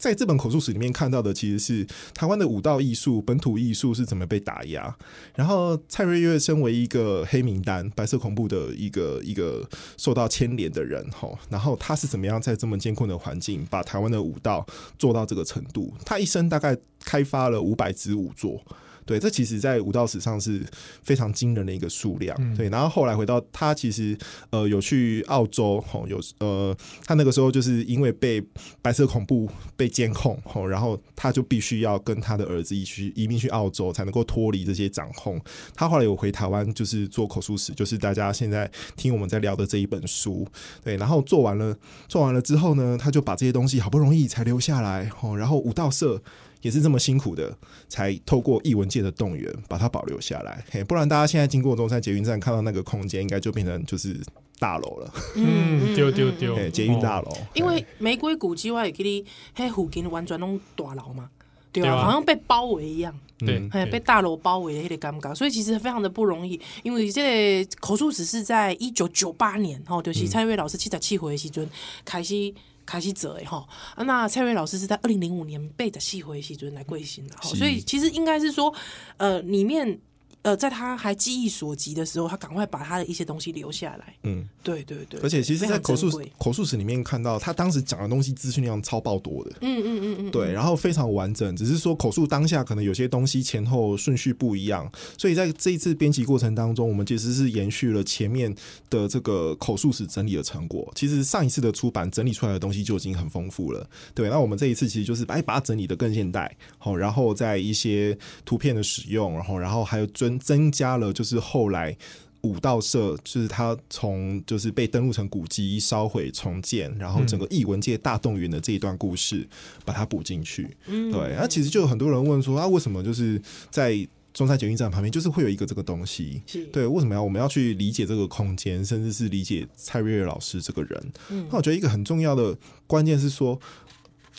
[0.00, 4.96] 在这本口述史里面看到的，其实是台湾的武道艺术、本土艺术是怎么被打压，
[5.34, 14.66] 然后蔡瑞月身为一个黑名单、白色恐怖的一个一个受到牵连的人，哈，然后他是怎么样在这么艰困的环境，把台湾的武道
[14.98, 15.92] 做到这个程度？
[16.06, 18.58] 他一生大概开发了五百支武作。
[19.04, 20.64] 对，这其实，在武道史上是
[21.02, 22.56] 非常惊人的一个数量。
[22.56, 24.16] 对，然后后来回到他，其实
[24.50, 28.42] 呃有去澳洲，吼，有呃他那个时候就是因为被
[28.80, 35.40] 白色恐怖被监控，吼，然后他就必须要跟他的儿子一起移民去澳洲，才能够脱离这些掌控。
[35.74, 40.46] 他后来有回台湾，就是做口述史，就是大家现在听我们在聊的这一本书。
[40.84, 41.76] 对，然后做完了，
[42.08, 46.22] 做完了之后呢，他就把这些东西好不容易才留下来，吼，然后武道社。
[46.62, 47.56] 也是这么辛苦的，
[47.88, 50.64] 才透过艺文界的动员把它保留下来。
[50.70, 54.20] 嘿，不然大家现在经过中山捷运站看到那个空间，应该就变成就是
[54.58, 55.14] 大楼了。
[55.36, 57.32] 嗯，丢丢丢，捷运大楼。
[57.54, 61.30] 因为玫瑰古迹我也给你，嘿，附近完全拢大楼嘛，
[61.72, 63.14] 对啊，好像被包围一样。
[63.38, 63.58] 对，
[63.90, 66.60] 被大楼包围的那个尴尬，所以其实非常的不容易。
[66.82, 71.66] 因为这个口述史是在一九九八年，哦，就是蔡瑞老师七十七回的时阵
[72.04, 72.52] 开始。
[72.90, 73.64] 开始做的哈，
[73.96, 78.74] 那蔡瑞老师是在二零零五年被的戏回戏尊来贵新的，所以其实应该是说，
[79.16, 80.00] 呃，里面。
[80.42, 84.14] 呃，在他还记忆所及的时候，他赶快把他的一些东西留下来。
[84.22, 85.20] 嗯，对对对。
[85.20, 89.50] 而且，其实，在口述口述史里面看到，他当时讲的东西资讯量超爆多的。
[89.60, 90.30] 嗯嗯嗯嗯。
[90.30, 98.54] 对，然后非常完整，只是说口述当下可能有些东西前后顺序不一样，所以在这一次编辑过程当中，我们其实是延续了前面
[98.88, 100.90] 的这个口述史整理的成果。
[100.94, 103.86] 其实上一次的出版整理出来的东西就已经很丰富了。
[104.14, 110.29] 对，那我们这一次其实就是哎把它整理的更现代，好，然后在一些图片的使用，然后然后还有尊。
[110.38, 111.96] 增加了，就是后来
[112.42, 119.46] 武道社，就是他从就是被登录成古迹、烧毁、重建，然后整个艺文界大动员的这一段故事，
[119.84, 120.74] 把它补进去。
[120.86, 121.34] 嗯，对。
[121.36, 123.40] 那其实就有很多人问说，啊，为什么就是
[123.70, 126.40] 在中山捷运站旁边，就是会有一个这个东西？
[126.72, 131.12] 对，为什么要我们要去理解这个空间，甚至是理解蔡瑞瑞老师这个人？
[131.30, 133.60] 嗯那我觉得一个很重要的关键是说。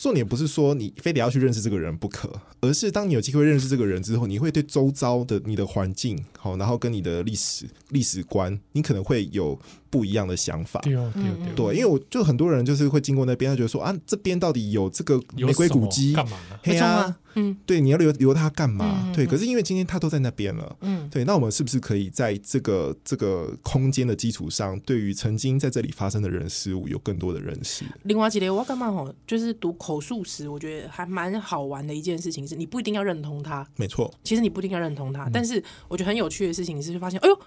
[0.02, 2.28] 重点不是说你非得要去认识这个人不可，
[2.60, 9.56] 而是当你有机会认识这个人之后，你会对周遭的你的环境好，然后跟你的历史历史观，你可能会有
[9.92, 10.80] 不一样的想法。
[10.80, 16.14] 对对对，对，因为我就很多人就是会经过那边，他觉得说啊，这边到底有这个玫瑰古迹？
[16.14, 16.38] 干嘛？
[16.62, 19.12] 对啊，嗯，对，你要留留他干嘛？
[19.14, 27.84] 对，可是因为今天他都在那边了，嗯，对，那我们是不是可以在这个这个空间的基础上，对于曾经在这里发生的人事物有更多的认识？
[28.04, 28.90] 另外几类我干嘛？
[28.90, 29.14] 吼？
[29.26, 37.38] 就是读口述史，我觉得还蛮好玩的一件事情是，你不一定要认同他，没错，其实你不一定要认同他，但是我觉得很有趣的事情是，就发现，哎呦，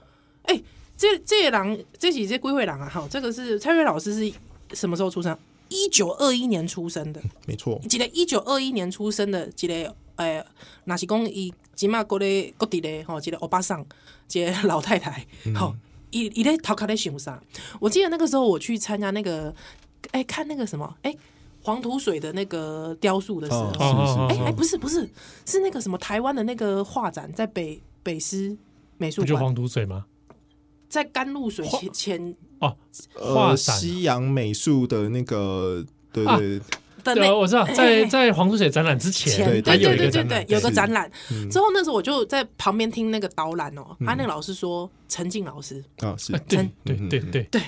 [0.44, 0.62] 哎，
[0.98, 4.34] 这这狼这几只龟会狼啊，哈，这个是蔡瑞老师是
[4.74, 5.38] 什么时候出生？
[5.68, 7.80] 一九二一年出生的，没错。
[7.90, 10.46] 记得一九二一年出生的，记得诶，
[10.84, 13.84] 那是讲伊起码过来各地嘞，吼，记得欧巴桑，
[14.28, 15.76] 记得老太太，好，
[16.12, 17.42] 伊伊咧头壳咧想啥？
[17.80, 19.54] 我记得那个时候我去参加那个，
[20.12, 21.14] 哎，看那个什么，哎，
[21.64, 25.10] 黄土水的那个雕塑的时候，哎哎，不是不是，
[25.48, 28.56] 是那个什么台湾的那个画展，在北北师
[28.98, 30.06] 美术馆，就黄土水吗？
[30.90, 32.76] 在甘露水前前哦，
[33.16, 36.60] 呃，西洋美术的那个，对对
[37.04, 41.12] 对，我知道，在在黄土水展览之前，对对对对对，有个展览。
[41.52, 47.44] 之后那时候我就在旁边听那个导览哦，他那个老师说陈静老师啊，是陈，对对对。
[47.44, 47.62] 对。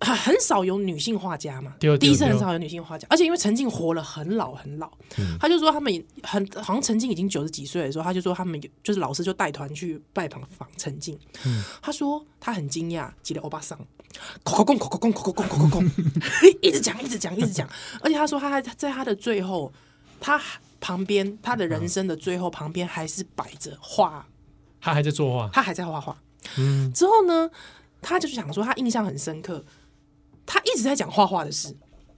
[0.00, 4.90] 很很少有女性画家嘛，第一次很少有女性画家，而且因为陈静活了很老很老，
[5.38, 11.18] 他就说他们很好像陈静已经九十几岁的时候，他就说他们就是老师就带团去拜访访陈静，
[11.82, 13.78] 他说他很惊讶，记得欧巴桑，
[14.42, 15.90] 口口贡口口贡口口贡口口贡，
[16.62, 17.68] 一直讲一直讲一直讲，
[18.00, 19.70] 而且他说他还在他的最后，
[20.18, 20.40] 他
[20.80, 24.26] 旁边他的人生的最后旁边还是摆着画，
[24.80, 26.16] 他还在作画，他还在画画，
[26.56, 27.50] 嗯，之后呢，
[28.00, 29.62] 他就是想说他印象很深刻。
[30.52, 31.72] 他一直在讲画画的事，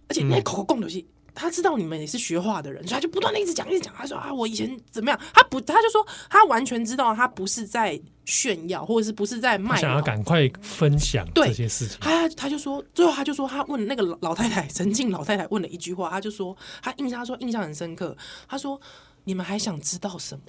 [0.09, 3.93] 而且那口口共的戏，他知道你们也是学画的人，所以他就不断的一直讲，一直讲。
[3.95, 5.21] 他说啊，我以前怎么样？
[5.35, 11.99] 他不，他就说他完全知道，他不是在炫耀，或者是不是在卖，想要赶快分享这些事情。
[12.01, 18.17] 他他就说，最后他就说，他问那个老太太，陈静老太太问了一句话，他就说，他印象他说印象很深刻。
[18.49, 18.81] 他说，
[19.25, 20.45] 你们还想知道什么？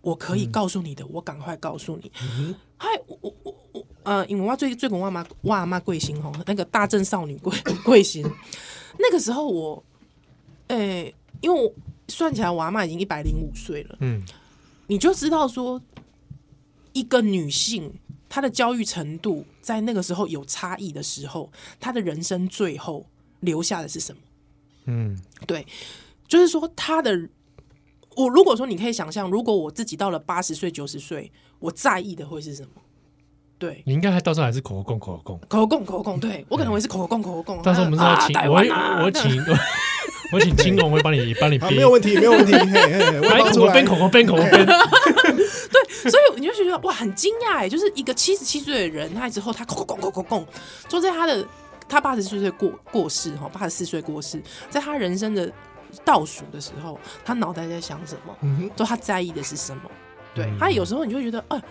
[0.00, 2.12] 我可以告诉你的，嗯、我赶快告诉你。
[2.76, 7.52] 嗨、嗯，我我我我，呃，因为我最最恐我妈我阿妈贵姓吼，那个大正少女贵
[7.84, 8.22] 贵姓。
[8.98, 9.84] 那个时候我，
[10.68, 11.72] 诶、欸，因为我
[12.08, 13.96] 算起来我阿妈已经一百零五岁了。
[14.00, 14.22] 嗯，
[14.86, 15.80] 你就知道说，
[16.92, 17.92] 一个女性
[18.28, 23.04] 她的教育程度在那个时候有差异的时候，她的人生最后
[23.40, 24.20] 留下的是什么？
[24.86, 25.66] 嗯，对，
[26.28, 27.28] 就是说她的。
[28.16, 32.68] 我如果说你可以想象，如果我自己到了八十岁、九十岁，我在意的会是什么？
[33.58, 36.20] 对，你应该还到时候还是口口供、口口供、口口供、口口供。
[36.20, 37.62] 对我可能会是口口供、口口供。
[37.62, 39.42] 到时候我们要请我，我请
[40.32, 42.52] 我请青龙会帮你帮你编，没有问题，没有问题。
[43.28, 44.66] 来口口编、口口编、口口编。
[44.66, 50.46] 对，所以你就觉得哇，很惊讶哎，就是一个七十七岁的人，他之后他口口供、口口供，
[50.88, 51.46] 就在他的
[51.88, 55.50] 他八十四岁过过世哈，八十四岁过世，在他人生的。
[56.04, 58.36] 倒数的时候，他脑袋在想什么？
[58.40, 59.82] 嗯哼，就他在意的是什么？
[60.34, 61.62] 对，他有时候你就会觉得，哎。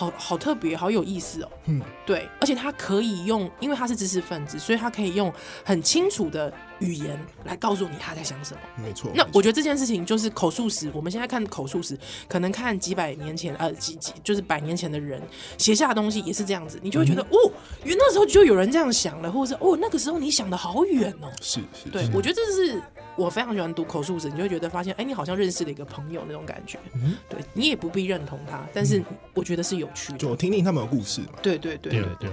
[0.00, 1.48] 好好特别，好有意思哦。
[1.66, 5.30] 嗯，对，而且他可以用，因为他是知识分子，所以他可以用
[5.62, 8.60] 很清楚的语言来告诉你他在想什么。
[8.76, 9.10] 没错。
[9.14, 10.90] 那我觉得这件事情就是口述史。
[10.94, 15.22] 我们现在看口述史，可能看几百年前，呃，几几就是百年前的人
[15.58, 17.52] 写下的东西也是这样子，你就会觉得、嗯、哦，
[17.84, 21.30] 因为那时候就有人这样想了，或者是哦，那个时候你想的好远哦。
[21.42, 21.90] 是是。
[21.92, 22.82] 对，我觉得这是
[23.16, 26.78] 我非常喜欢读口述史，你就会觉得发现，哎，你好像认识了一个朋友那种感觉。
[26.94, 29.02] 嗯，对你也不必认同他，但是
[29.34, 30.18] 我觉得是有趣的。
[30.18, 30.70] 就我听听他。
[30.70, 31.30] 们的故事嘛？
[31.42, 32.30] 对对对对对，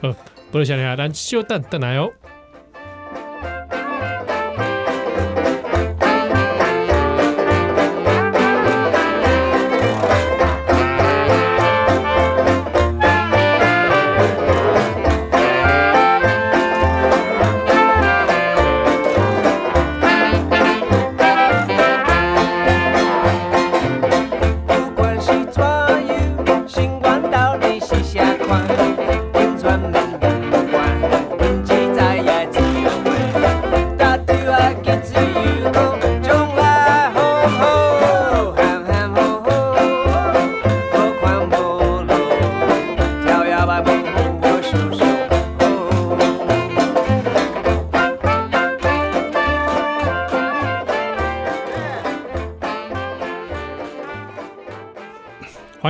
[0.00, 0.12] 呃，
[0.50, 2.10] 不能想下，但就等等来哦。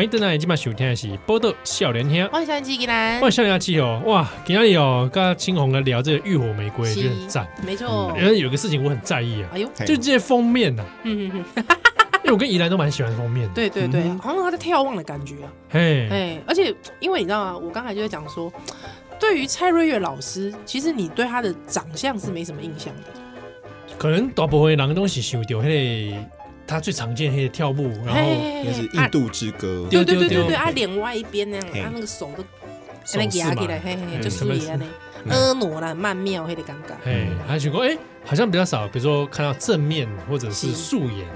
[0.09, 4.01] 欢迎登来今晚收听的是《报道少年天》，欢迎小吉吉兰，欢迎少年吉哦！
[4.07, 8.11] 哇，今天有跟青红来聊这个《浴火玫瑰》，就很赞，没错。
[8.17, 11.65] 然后有个事情我很在意啊，哎呦，就这些封面呐， 嗯嗯嗯，
[12.25, 17.59] 因为我跟宜兰都蛮喜欢封面的，对对对，好像他在眺望的感觉啊，嘿，哎，而且因为你知道吗？
[17.59, 18.51] 我刚才就在讲说，
[19.21, 23.11] 对于蔡瑞月老师，其实你对他的长相是没什么印象的，
[23.99, 26.17] 可能大部分人都是想到那个。
[26.69, 28.21] 他最常见的跳步，然后
[28.63, 32.45] 那是印度之歌，对对对对对，啊，脸歪一边那样，他那个手都
[33.15, 34.79] 那个压起来，嘿嘿，就是也
[35.25, 36.93] 那婀娜啦，曼妙，黑的尴尬。
[37.07, 41.27] 哎，还许过哎，好像比较少，比如说看到正面或者是素颜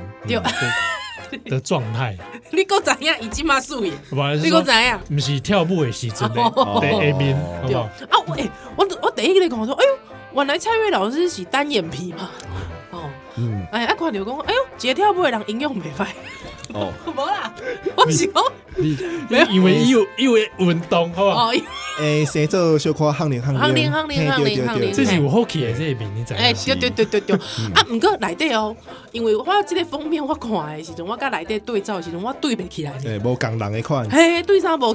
[1.46, 2.16] 的状态。
[2.52, 3.18] 你给我怎样？
[3.20, 3.94] 已经嘛素颜？
[4.42, 5.00] 你给我怎样？
[5.08, 6.34] 不是跳步的时阵的，
[6.80, 7.80] 对 A 面，好不好？
[7.84, 9.90] 啊，我哎，我我第一个跟我说，哎呦，
[10.36, 12.30] 原来蔡月老师是单眼皮嘛？
[13.34, 16.06] 哦，嗯，哎，一看就讲，哎呦，这跳舞的人营养没坏。
[16.74, 17.52] 哦， 无啦，
[17.96, 18.42] 我是讲，
[18.76, 18.96] 你
[19.50, 21.50] 因为有因为运动，好不好？
[21.98, 26.32] 诶，先做小可夯练夯练，夯练夯练夯练夯练，这是有好奇的这边，你知？
[26.32, 27.36] 哎，对对对对对，
[27.74, 28.74] 啊，毋过内底哦，
[29.12, 32.92] 因为我这个封面我看的时阵，我甲内底对照的时阵，我对不起来。
[33.04, 34.08] 诶，无共人的款。
[34.08, 34.94] 嘿，对啥无？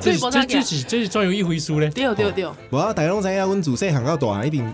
[0.00, 1.90] 这这这是这是专有一回事咧。
[1.90, 2.46] 对对对。
[2.70, 4.64] 无啊，大家拢知影，阮自细汉到大一定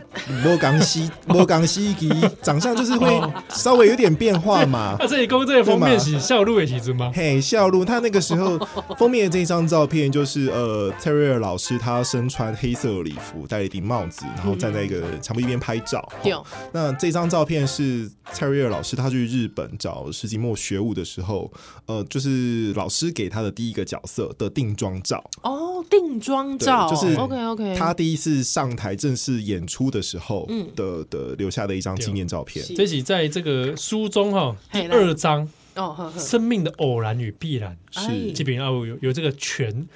[0.45, 2.11] 无共时无共时期，
[2.43, 4.97] 长相就是会 稍微有点变化嘛。
[5.01, 7.11] 啊，这里公这个封面是笑露的其实吗？
[7.15, 8.59] 嘿，笑露，他那个时候
[8.97, 16.07] 封面的这张照片就是呃，蔡瑞尔老师他身穿黑色礼服，戴了一顶帽子，然后站在一个墙壁边拍照。
[16.23, 16.33] 对。
[16.73, 21.51] 那这张照片是蔡瑞尔老师他去日本找石井墨学舞的时候，
[21.87, 24.92] 呃，就是老师给他的第一个角色的定妆。
[25.03, 25.25] 照。
[25.43, 26.91] 哦，定妆照。
[26.91, 27.77] 就是 OK OK。
[27.77, 32.65] 他第一次上台正式演出的时候的的留下的一张纪念照片。
[32.75, 37.77] 这集在这个书中哈第二章哦，生命的偶然与必然。
[37.93, 38.33] 是。
[38.33, 39.87] 这边要有有这个全。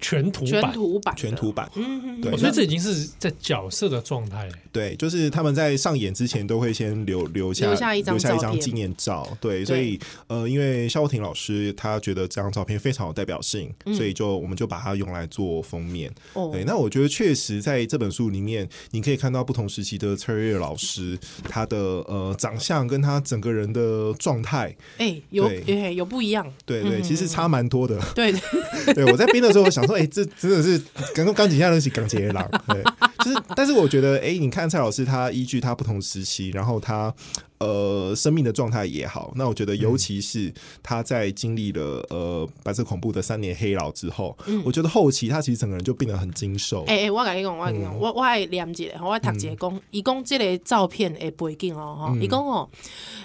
[0.00, 4.48] 全图版，全图版，全图版，嗯，对，所以这已经是在角色的状态。
[4.72, 9.28] 对，就是他们在上演之前都会先留留下留下一张留下一张纪念照。
[9.40, 9.98] 对，所以
[10.28, 16.10] 呃，因为肖婷老师他觉得这张照片非常有代表性，所以就我们就把它用来做封面。
[16.52, 25.50] 对，那我觉得确实在这本书里面，你可以看到不同时期的蔡瑞老师他的呃长相跟他整个人的状态，哎，有
[25.94, 26.50] 有不一样。
[26.64, 28.00] 对对，其实差蛮多的。
[28.14, 28.32] 对，
[28.94, 29.89] 对我在编的时候我想。
[29.94, 30.80] 哎，这真的是
[31.14, 32.82] 刚刚刚几下东西，刚杰狼，对，
[33.24, 37.14] 就是，但是我觉得，哎，你看蔡老师他依据他不同时期，然后他。
[37.60, 40.50] 呃，生命的状态也好，那我觉得，尤其是
[40.82, 46.84] 他在经历了呃白色恐怖的三年黑牢之后，嗯，我觉得后期他其实整个人就变得很精瘦。
[46.84, 52.66] 哎、欸、哎、欸，我跟你讲，我跟你讲，我我爱念一个，我爱读一个讲，伊讲这个照片的背景哦，哈，伊讲哦，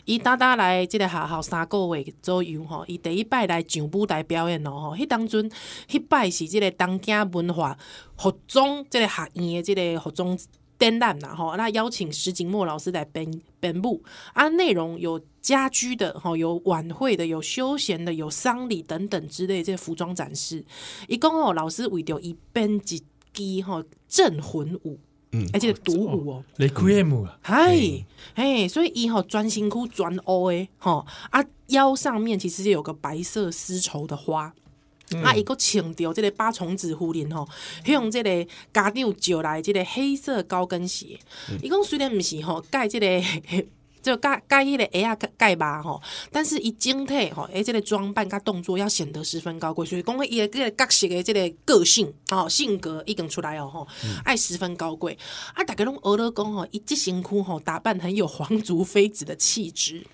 [0.04, 5.50] 伊搭搭来这个学校三个月左右哈，伊第一摆来上舞台表演哦，哈，迄当阵，
[5.90, 7.78] 迄摆是这个东京文化
[8.18, 10.38] 服装这个学院的这个服装。
[10.78, 14.04] 展览呐，哈，那邀请石井墨老师来编编布
[14.34, 20.64] 啊，内容有家居的，哈，有晚会的，有休闲的，有丧礼等等之类这些服装展示。
[21.08, 22.80] 一共哦，老师为着一编一
[23.34, 25.00] 支哈镇魂舞，
[25.32, 27.78] 嗯，而且独舞哦，雷克耶姆啊，嗨，
[28.34, 34.54] 哎，所以伊吼专心苦专欧诶，哈啊腰上面其实有个白色丝绸的花。
[35.12, 37.48] 嗯、啊，伊佫穿着即个八重子夫人吼，
[37.86, 41.20] 用即个家长借来即个黑色高跟鞋。
[41.62, 43.06] 伊讲、嗯、虽然毋是吼盖即个。
[44.06, 46.00] 就盖盖迄个鞋啊盖吧吼，
[46.32, 53.88] 但是伊整体吼，诶，这个装扮甲动作要显得十分高贵，所以讲伊个角色的这个个性哦性格已经出来哦吼，
[54.24, 55.18] 爱十分高贵。
[55.56, 60.06] 啊，大家拢学了讲吼，伊即身躯吼打扮很有皇族妃子的气质。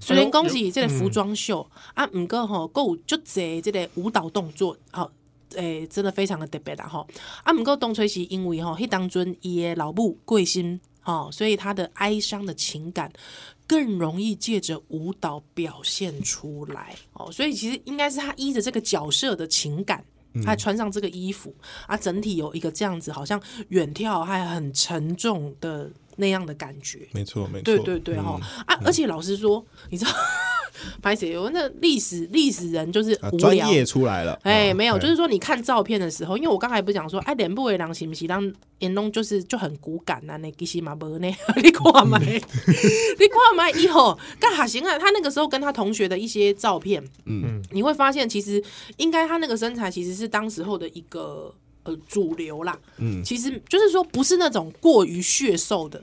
[0.00, 5.10] 虽然讲是这个服装秀啊，毋过吼够足侪这个舞蹈动作，吼
[5.54, 7.06] 诶，真的非常的特别啦吼。
[7.42, 10.80] 啊，毋过当初是因为吼，迄当阵伊的老母过身。
[11.04, 13.12] 哦，所以他的哀伤的情感
[13.66, 16.94] 更容易借着舞蹈表现出来。
[17.12, 20.04] 哦，所以其实应该是他依着这个角色的情感，
[20.44, 21.54] 他穿上这个衣服，
[21.86, 27.08] 啊，整体有一个这样子，好像远眺还很沉重的那样的感觉。
[27.12, 28.80] 没错，没错，对对对，哈、嗯、啊！
[28.84, 30.10] 而且老实说，你知道。
[31.02, 31.30] 拍谁？
[31.30, 34.38] 有那历史历史人就是专业出来了。
[34.42, 38.28] 哎，没有，就是说你看照片的时候，因为我刚才不是讲说，哎，脸部为狼行不行？
[38.28, 41.26] 让颜龙就是就很骨感啊，那其实嘛不呢？
[41.62, 44.98] 你看嘛， 你看嘛，以后干哈行啊？
[44.98, 48.62] 他那个时候跟他同学的一些照片，嗯，你会发现其实
[48.96, 51.54] 应该他那个身材其实是当时候的一个
[51.84, 52.78] 呃主流啦。
[52.98, 56.02] 嗯，其实就是说不是那种过于血瘦的。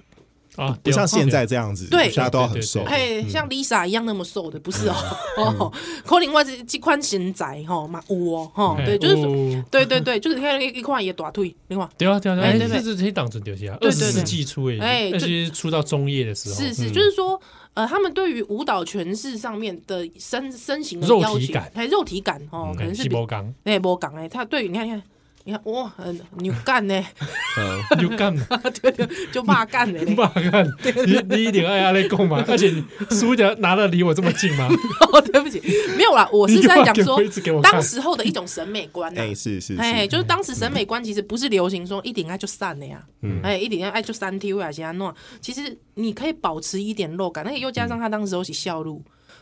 [0.57, 4.95] 啊，不像现在这样子，对，大家都要很瘦，哎，像 Lisa 一样那么瘦的，不是哦，
[5.37, 5.73] 哦，
[6.05, 17.39] 可能我这这款身材哈，嘛有哦，哈，对，就是，对对对， 就是你看一一块也大腿，另外，对啊对啊，哎，这是这些当真丢下，二十世纪初哎，那些出到中叶的时候，是是，就是说，
[17.73, 25.01] 呃，他们对于舞蹈诠释上面的身身形的肉体感，哎，肉体感哦，可能是波刚，哎，波刚哎，他对于你看看。
[25.43, 27.03] 你看哇，很牛干呢，
[27.97, 28.35] 牛干，
[28.81, 30.65] 对对，就骂干呢，骂干，
[31.05, 32.43] 你你一定爱阿雷讲嘛？
[32.47, 32.83] 而且你
[33.15, 34.67] 书架拿的离我这么近吗？
[35.11, 35.59] 哦，对不起，
[35.97, 37.19] 没有啦，我是在讲说
[37.61, 43.01] 当时候的一种审美观呢，哎，是是，哎，就是当时审美观其实不是流行说一点爱就散了呀，
[43.41, 49.01] 哎，一点爱就三 T 或者其他弄，其实你可以保持一点肉感，那个又加上他当时候是笑路。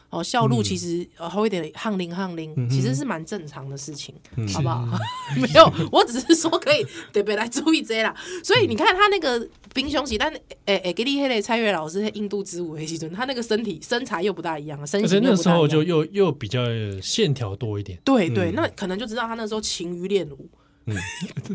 [0.10, 4.86] 哦，笑路其实呃，好一点，汗淋汗淋，其实是蛮正常的事情，嗯、好不好？
[5.38, 6.84] 没有，我只是说可以
[7.14, 8.16] 特别来注意这啦。
[8.44, 10.34] 所以你看他那个冰胸起，但
[10.66, 16.60] 诶诶，给你黑的蔡月老师印度之舞黑西尊，他那个身体身材又不大一样，身形那时候就又又比较
[17.02, 18.00] 线条多一点。
[18.04, 20.50] 对对，那可能就知道他那时候勤于练舞，
[20.88, 20.96] 嗯，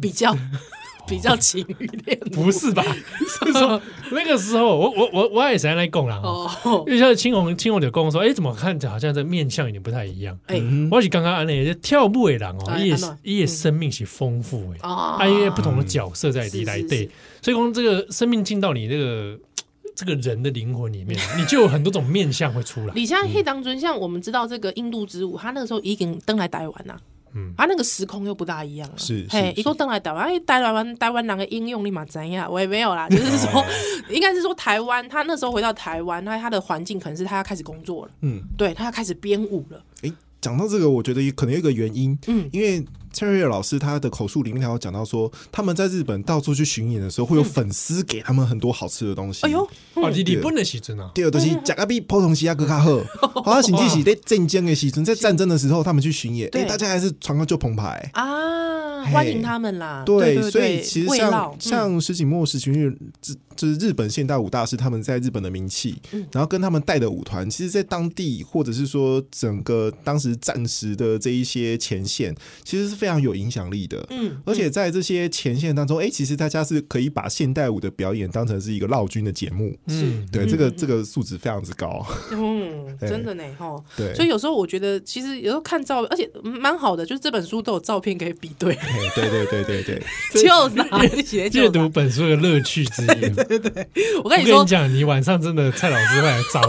[0.01, 0.33] 比较。
[1.09, 2.83] 比较勤于练， 不是吧？
[3.45, 3.81] 是说
[4.13, 6.21] 那个时候，我我我我也是在那讲啦。
[6.23, 6.51] 哦，
[6.87, 10.39] 因为像青红青红的跟我说，哎，怎么看着好像这面相有点不太一样？
[10.47, 12.97] 哎，我是刚刚安那跳舞的人哦，也
[13.39, 17.09] 也生命是丰富哎，啊，因为不同的角色在里来对，
[17.43, 19.39] 所以说这个生命进到你这个
[19.95, 22.93] 这个人的灵魂里面，你就有很多种面相会出来。
[22.97, 26.97] 你像黑当尊，像我们知道这个印度之舞，他那个时候已经登来台湾呐。
[27.35, 28.95] 嗯，啊那个时空又不大一样了。
[28.97, 32.51] 是，嘿，一共登来台湾，哎，台湾台湾哪个应用立马怎样？
[32.51, 33.64] 我也没有啦，就是说，
[34.11, 38.12] 应该是说台湾，他那时候回到台湾，那他的环境可能是他要开始工作了。
[38.22, 39.82] 嗯，对，他要开始编舞了。
[40.03, 42.85] 哎，讲到这个，我觉得可能有一个原因，嗯，因为。
[43.15, 49.47] 蔡瑞月老师他的口述里面还有讲到说，他们在日本到处去巡演的时候，会有粉丝给他们很多好吃的东西。
[49.47, 53.01] 哎呦，啊，日本的时阵啊，第二都是甲个比普通西亚更加好。
[53.45, 60.03] 好像甚至是在战争的时阵，在战争的时候，他们去巡演，对，大家还是传个旧澎湃啊，欢迎他们啦。
[60.05, 62.93] 对，所以其实像像石井墨、石群日，
[63.55, 65.95] 就是日本现代舞大师，他们在日本的名气，
[66.33, 72.35] 然后跟他们带的舞团，其实，在当地或者是说整个当时战时的这一些前线，
[72.65, 73.04] 其实是。
[73.05, 82.03] 非常有影响力的，嗯，而且在这些前线当中，哎，其实大家是可以把现代舞的表演当成是一个劳军的节目，嗯对这个这个素质非常之高，
[82.33, 88.75] 嗯， 真的呢，哈，对，所以有时候我觉得其实有时候看照，而且蛮好的，就是这本书都有照片可以比对，
[89.15, 90.03] 对对对对对，
[90.33, 90.41] 就
[91.21, 93.87] 是 阅读本书的乐趣之一，对对，
[94.25, 96.63] 我跟你说，讲，你晚上真的蔡老师会来找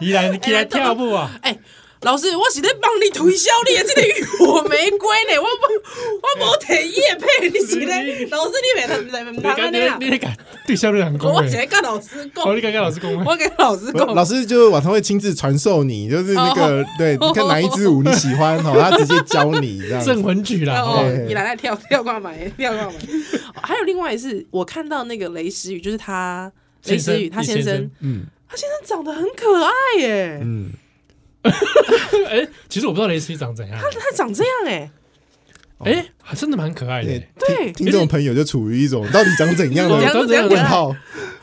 [0.00, 1.58] 你，依然你起来跳舞啊，哎。
[2.02, 8.26] 老师，我是在帮你推销你的这个浴火玫瑰呢，我不，我无提叶配， 你是咧？
[8.30, 10.36] 老师，你别他们他们那你敢
[10.66, 11.28] 对销量很高？
[11.28, 13.24] 我先跟老师讲，我你敢跟老师讲？
[13.24, 20.04] 我跟老师讲，老师就是晚上会亲自传授你，就是那个对，你看哪一支舞你喜欢哈，他直接教你这样。
[20.04, 20.84] 镇魂曲啦，
[21.28, 22.94] 你来来跳跳挂买，跳挂买。
[23.62, 26.50] 还有另外一次，我看到那个雷石雨，就是他
[26.86, 30.72] 雷石雨他先生，嗯，他先生长得很可爱耶，嗯。
[31.42, 33.78] 哎，其实我不知道雷思雨长怎样。
[33.78, 34.90] 他他长这样哎，
[35.80, 37.20] 哎，还真的蛮可爱的。
[37.38, 39.96] 对，听众朋友就处于一种到底长怎样的
[40.48, 40.94] 问号。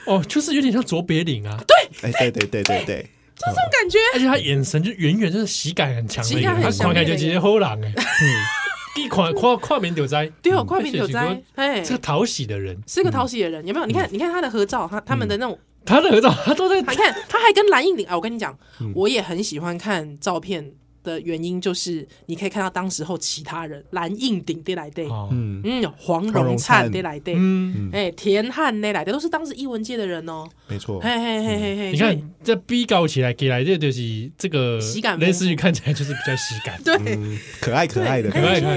[0.05, 1.59] 哦，就是有点像卓别林啊。
[1.67, 3.01] 对，哎，对对对对对，
[3.35, 3.97] 就这种感觉。
[4.13, 7.93] 而且他眼神就远远就是喜感很强的，他看起来就直接好人哎。
[7.97, 13.67] 嗯，一跨跨跨面丢灾，对哦，跨面丢灾，哎，是个讨喜的人，是个讨喜的人。
[13.67, 13.85] 有没有？
[13.85, 15.59] 你看，你看他的合照，他他们的那种。
[15.89, 16.79] 他的合照，他都在。
[16.79, 18.15] 你看，他还跟蓝印鼎啊！
[18.15, 18.57] 我跟你讲，
[18.95, 20.71] 我也很喜欢看照片。
[21.01, 37.17] 的原因就是，你可以看到当时候其他人蓝印鼎的来的，嗯嗯，黄荣灿的来的，嗯哎，田汉那来的都是当时艺文界的人哦，没错，嘿嘿嘿嘿嘿，你看这逼搞起来，给来的就是这个喜感，类似于看起来就是比较喜感，对，
[37.61, 38.75] 可爱可爱的，可爱可爱，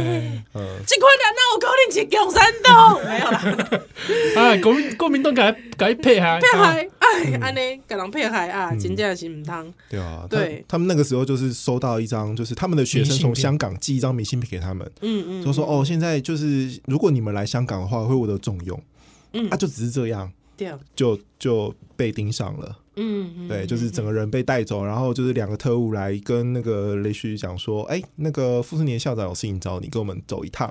[0.54, 3.40] 嗯，这块人那我可能去共山东，没有啦，
[4.54, 12.12] 啊，国民国民党改改配海配海，哎，安尼改人配海啊，真正是唔通，对啊，对，他们那个时候就是收到一。
[12.12, 18.78] 张就是他们的学生从香港寄一张明信片给他们，嗯嗯，就说哦，现在就是如果你们来香港的话，会获得重用，
[19.32, 20.34] 嗯，啊，就只是这样，对，
[20.94, 30.68] 就就被盯上了，嗯，对，就是整个人被带走，然后就是两个特务来跟那个雷旭讲说，哎，那个傅斯年校长有事情找你，跟我们走一趟，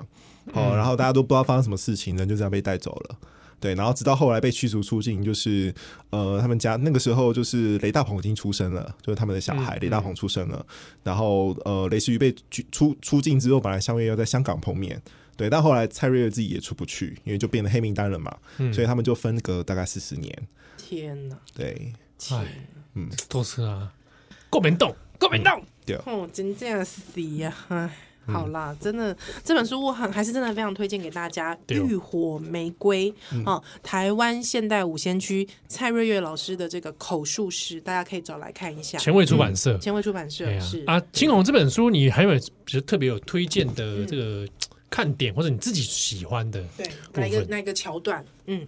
[0.52, 3.16] 哦，然后大家都不知道发生什么事情，人就这样被带走了。
[3.60, 5.72] 对，然后直到后来被驱逐出境，就是
[6.10, 10.56] 呃，他们家那个时候就是雷大鹏已经出生了，就是他们的小孩、嗯、雷大鹏出生了。
[10.58, 10.74] 嗯、
[11.04, 15.00] 然后呃，雷石瑜被出出出境之后，本来相约要在香港碰面，
[15.36, 20.48] 对，但后来蔡瑞月自己也出不去，因为就变成黑名单了嘛，嗯、所以他们就分隔大概四十年。
[20.76, 21.36] 天哪！
[21.54, 21.92] 对，
[22.30, 22.46] 哎，
[22.94, 23.92] 嗯，都是啊，
[24.50, 27.90] 国民党，国民党，对，哦，真正死呀，哎。
[28.24, 33.12] 好啦，真的这本书我很还是真的非常推荐给大家，《浴火玫瑰》
[33.44, 38.96] 啊，台湾现代五先驱蔡瑞月老师的这个口述史，大家可以找来看一下。
[38.96, 40.84] 前卫出版社，前卫出版社是。
[40.84, 41.02] 啊。
[41.12, 42.30] 青红这本书，你还有
[42.64, 44.46] 比较特别有推荐的这个
[44.92, 48.22] 看点，或者你自己喜欢的对哪一个哪一个桥段？
[48.46, 48.66] 嗯，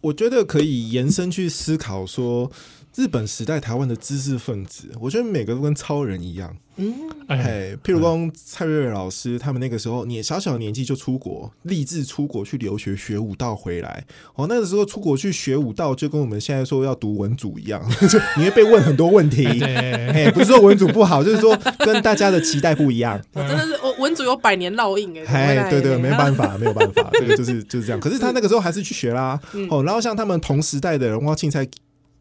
[0.00, 2.48] 我觉得可以延伸去思考说，
[2.96, 6.56] 日本时代台湾的知识分子，我觉得每个都跟超人一样。
[6.78, 6.94] 嗯，
[7.28, 14.04] 哎，譬如说蔡瑞瑞老师，他们那个时候你小小年纪就出国，立志出国去留学学武道回来。
[14.34, 19.46] 哦，那个时候出国去学武道，就跟我们现在说要读文组一样，就你会被问很多问题。
[19.62, 23.20] 哎，不是说文组不好，就是说跟大家的期待不一样。
[23.34, 25.58] 我真的是，我文组有百年烙印哎。
[25.58, 28.00] 哎，对对，没办法， 没有办法，这个就是就是这样。
[28.00, 29.38] 可是他那个时候还是去学啦。
[29.70, 31.66] 哦，然后像他们同时代的人，哇，青菜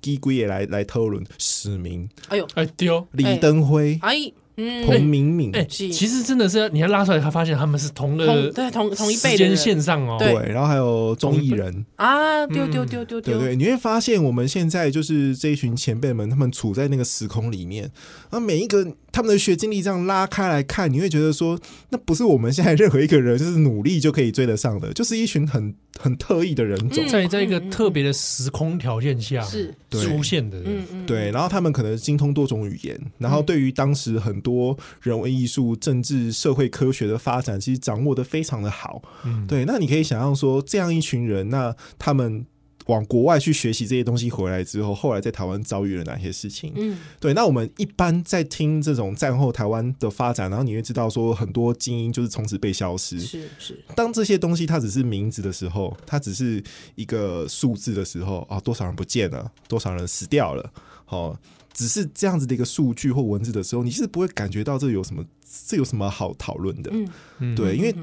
[0.05, 2.07] 基龟也来来讨论史明。
[2.27, 3.97] 哎呦，哎丢李登辉。
[4.03, 4.31] 哎。
[4.57, 17.91] 嗯，彭明敏，哎，其实真的是你要拉出来，他发现他们是同个对同同一辈时间线上哦，对，然后还有综艺人啊，丢丢丢丢丢，对对，你会发现我们现在就是这一群前辈们，他们处在那个时空里面，
[18.29, 18.95] 啊，每一个。
[19.15, 21.57] 他们的学经历这样拉开来看，你会觉得说，
[21.89, 31.31] 那不是我们现在任何一个人就是努力就可以追得上的，就是一群很很特异的人种，在在一个特别的时空条件下是出现的，嗯嗯，对。
[31.31, 39.01] 然后他们可能精通多种语言，然后对于当时很多人文艺术、政治、社会科学的发展，其实掌握的非常的好。
[39.23, 39.63] 嗯，对。
[39.63, 42.45] 那你可以想象说，这样一群人，那他们。
[42.85, 46.71] 往国外去学习这些东西回来之后，后来在台湾遭遇了哪些事情？
[46.75, 47.33] 嗯，对。
[47.33, 53.19] 那我们一般在听这种战后台湾的发展，然后你会知道说很多精英就是从此被消失。
[53.19, 53.83] 是是。
[53.95, 56.63] 当这些东西它只是名字的时候，它只是
[56.95, 60.71] 一个数字的时候啊，多少人不见了，多少人死掉了，
[61.07, 61.37] 哦，
[61.73, 65.25] 只是这样子的一个数据或文字的时候，你其实不会感觉到这有什么，
[65.67, 66.91] 这有什么好讨论的？
[67.39, 67.95] 嗯，对，因为。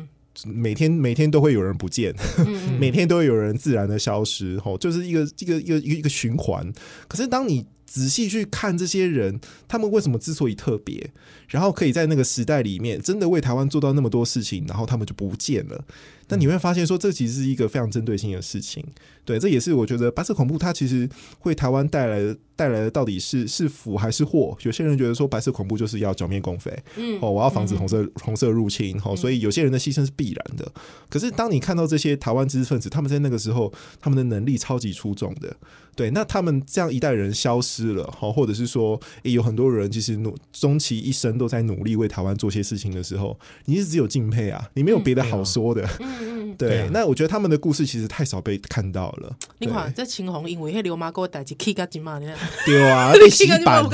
[0.47, 6.73] 每天每天都会有人不见，嗯、 每天都会有人自然的消失，吼，就是一个一个一个一个一个循环。
[7.07, 9.39] 可是当你仔细去看这些人，
[9.69, 11.11] 他们为什么之所以特别，
[11.49, 15.85] 然后可以在那个时代里面真的为台湾做到那么多事情，然后他们就不见了。
[16.29, 18.83] 那你会发现说，这其实是一个非常针对性的事情。
[19.27, 21.07] 对，这也是我觉得白色恐怖它其实
[21.43, 24.57] 为台湾带来的带来的到底是是福还是祸？
[24.63, 30.73] 有些人觉得说白色恐怖就是要剿灭共匪，嗯，哦，我要防止红色红色入侵，哦，所以有些人的牺牲是必然的。
[31.11, 33.71] 可是当你看到这些台湾知识分子，他们在那个时候
[34.01, 35.55] 他们的能力超级出众的，
[35.95, 45.89] 对，那他们这样一代人消失了，好，或者是说，诶，有很多人其实努终其一生都在努力为台湾做些事情的时候，你是只有敬佩啊，你没有别的好说的。
[46.01, 49.37] 嗯， 对，那我觉得他们的故事其实太少被看到了。
[49.59, 52.37] 你看这青红，因为迄流氓给我带起气个金嘛，你看。
[52.65, 53.85] 对啊， 被洗版，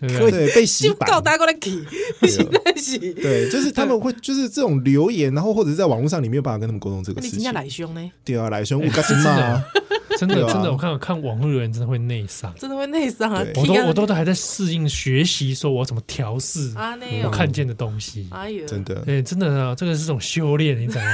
[0.00, 1.84] 对，被洗版， 搞大过来气，
[2.22, 2.98] 实在是。
[3.14, 7.38] 对，就是他们会，就是这种留言，然后或者是在网络上，你没有办法跟他们沟通这个事情。
[7.38, 8.10] 你真的来凶呢？
[8.24, 9.64] 对啊，来凶，我干什么？
[10.18, 13.44] 真的真的，我看看网络留言真的会内伤，真的会内伤啊！
[13.56, 16.72] 我都我都都还在适应学习，说我怎么调试
[17.24, 18.28] 我看见的东西。
[18.30, 21.10] 哎呦，真的，哎，真的啊，这个是种修炼，你知道吗？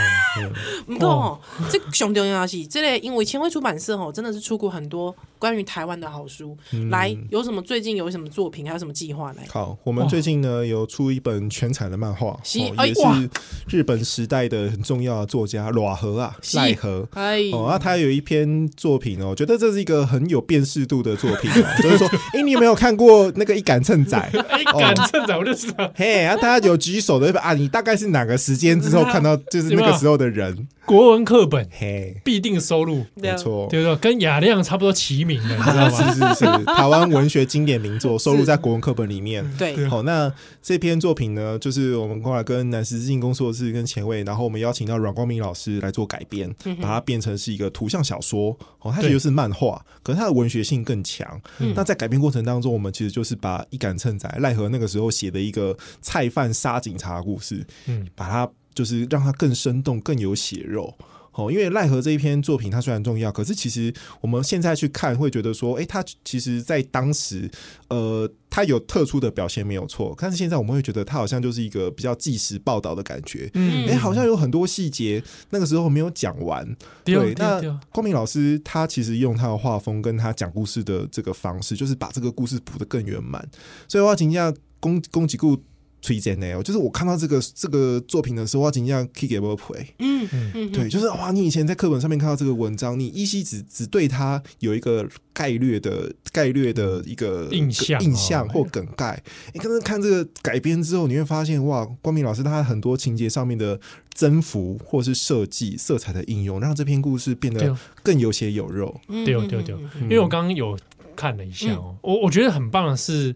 [0.86, 1.40] 不过哦，
[1.70, 6.56] 这熊重要是，这类因为千惠出版社哦，真的是出过很多关于台湾的好书。
[6.90, 9.46] 来，有什么最近有什么作品，还有什么计划来？
[9.48, 13.30] 好，我们最近呢有出一本全彩的漫画，也是
[13.68, 17.08] 日本时代的很重要的作家赖和啊，赖和。
[17.12, 18.89] 哎，哦，那他有一篇作。
[18.90, 21.64] 作品哦，我觉得这是一个很有辨识度的作品哦。
[21.80, 24.18] 就是说，哎，你有没有看过那个一杆秤仔？
[24.34, 25.88] 一杆秤仔，我就知道。
[25.94, 29.36] 嘿，然后大家有举手的啊，你大概是哪个时间之后 看到？
[29.36, 30.66] 就是那个时候的人。
[30.90, 35.90] 国文课本，嘿，必定收录，没错，对对，跟雅亮差不多齐名的，你知道吗？
[36.12, 39.48] 是是是，台湾文学经典名作收录在国文课本里面。
[39.56, 48.50] 对，好，那这篇作品呢，就是我们后来跟南实境工作室跟前卫，然后我们邀请到阮光明老师来做改编，把它变成是一个图像小说。
[48.80, 51.40] 哦，它其实是漫画，可是它的文学性更强。
[51.76, 58.50] 那在改编过程当中，我们其实就是把一杆秤仔赖和那个时候写的一个菜贩杀警察的故事，嗯，把它。
[58.80, 60.96] 就是让它更生动、更有血肉，
[61.32, 67.50] 哦，因为奈何这一篇作品它虽然重要，可是其实我们现在去看会觉得说，哎，它其实在当时，
[67.88, 76.66] 呃，它有特殊的表现没有错，但是现在我们会觉得它好像就是一个比较纪实报道的感觉，嗯，哎，好像有很多细节那个时候没有讲完，
[77.04, 77.60] 对，那
[77.92, 83.46] 光明老师他其实用他的画风跟他讲故事的这个方式，就是把这个故事补得更圆满，
[83.86, 84.50] 所以我要请教
[84.80, 85.62] 宫宫崎顾。
[86.02, 99.22] 推荐呢，就是我看到这个这个作品的时候，我惊讶可以给我回，嗯嗯，对，就是哇，你以前在课本上面看到这个文章，你依稀只只对他有一个概略的概略的一个印象印象或梗概，
[99.52, 103.78] 你刚刚看这个改编之后，你会发现哇，光明老师他很多情节上面的
[104.14, 108.98] 增幅或是设计色彩的应用，让这篇故事变得更有血有肉。
[109.06, 110.78] 对对对，因为我刚刚有
[111.14, 113.34] 看了一下哦，我我觉得很棒的是。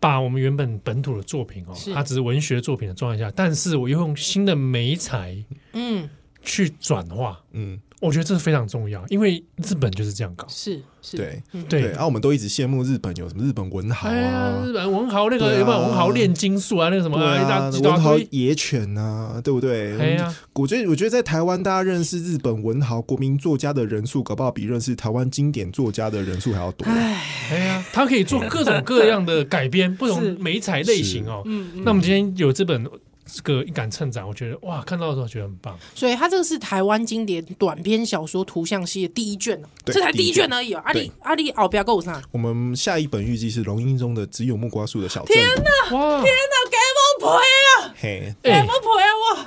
[0.00, 5.36] 把我们原本本土的作品哦，它只是文学作品的状态下，但是我又用新的媒材，
[5.74, 6.08] 嗯，
[6.42, 7.78] 去转化，嗯。
[8.00, 11.82] 我觉得这是非常重要，因为日本就是这样搞，是是，对对。
[11.90, 19.98] 然后我们都一直羡慕日本有什么日本文豪啊，日本文豪那个有没有文豪炼金术啊，那个什么文豪野犬啊，对不对？
[19.98, 26.86] 哎呀，我觉得我觉得在台湾，大家认识日本文豪、国民作家的人数，搞不好比认识台湾经典作家的人数还要多。
[26.86, 31.42] 哎呀，他可以做各种各样的改编，不同美彩类型哦。
[31.84, 32.86] 那我们今天有这本。
[33.32, 35.78] 这个一杆秤展，我觉得哇，看到的时候觉得很棒。
[35.94, 40.82] 所以它这个是台湾经典短篇小说图像系的第一卷，这才第一卷而已哦。
[40.84, 42.22] 阿里阿里，哦，不要跟我上。
[42.30, 45.36] 我们下一本预计是龙樱中的只有木瓜树的小镇。
[45.36, 45.96] 天哪！
[45.96, 46.22] 哇！
[46.22, 46.70] 天哪！
[46.70, 47.94] 给我赔啊！
[48.00, 49.10] 嘿，给我赔啊！
[49.36, 49.46] 哇！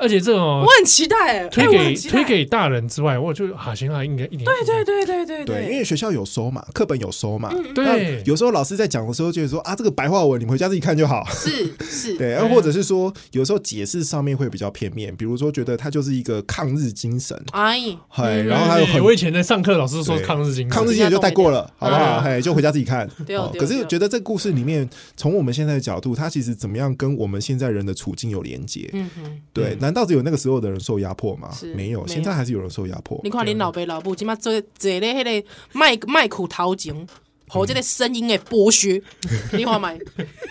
[0.00, 5.44] 而且这种我很期待，推给推给大人之外，我就好像应该一点对对对对对。
[5.44, 17.78] 对，因为学校有收嘛，课本有收嘛，对，有时候老师在讲的时候，就是说啊，这个白话文你们回家自己看就好，是是，对，或者是说，有时候解释上面会比较片面，比如说觉得他就是一个抗日精神，哎，
[18.08, 22.20] 嘿，然后还有很我以前在上课，老师说抗日精神，抗日精神就带过了，好不好？
[22.20, 23.08] 嘿，就回家自己看。
[23.26, 28.88] 对可是觉得这个故事里面，从我们现在的角度，他其实怎么样跟我们现在人的处境有连接？
[28.92, 30.68] 嗯哼，对，难道只有那个时候的？
[30.68, 31.48] 人受压迫吗？
[31.74, 33.18] 没有，现在还是有人受压迫。
[33.24, 37.06] 你看，你老爸老母，起码坐坐咧，迄个麦麦苦陶井，
[37.46, 39.02] 和这个声音的剥削，
[39.56, 39.98] 你看没？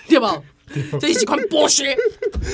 [0.09, 0.25] 对不？
[0.99, 1.95] 这是一款剥削，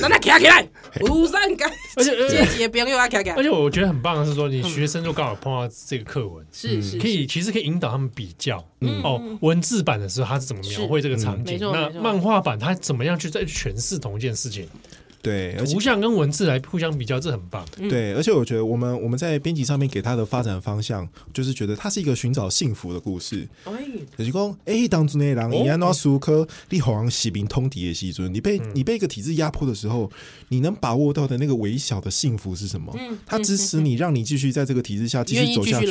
[0.01, 0.67] 让他站起来，
[0.99, 1.65] 庐山改，
[1.95, 3.35] 而且阶级不用他站起来。
[3.37, 8.57] 而且我觉得很棒的是说，你学生就刚好碰到这个课文，是是可以，其实可以引导他们比较。
[9.03, 11.57] 哦，文字版的时候他是怎么描绘这个场景？
[11.61, 14.67] 那漫画版他怎么样去再诠释同一件事情？
[15.23, 17.65] 对，图像跟文字来互相比较，这很棒。
[17.89, 23.47] 对，而且我觉得我们我们在编辑上面给他的发展方向，就是觉得它是一个寻找幸福的故事。
[23.63, 23.71] 哎，
[24.17, 30.11] 就是讲，哎，当初那狼一样拿书科，你好像喜兵通敌的西尊，你被你被一个体制压迫的时候，
[30.53, 32.93] 你能把握到的那个微小的幸福是什么？
[32.95, 35.87] 嗯，它支持你，让你继续在这个体制下继续走下去。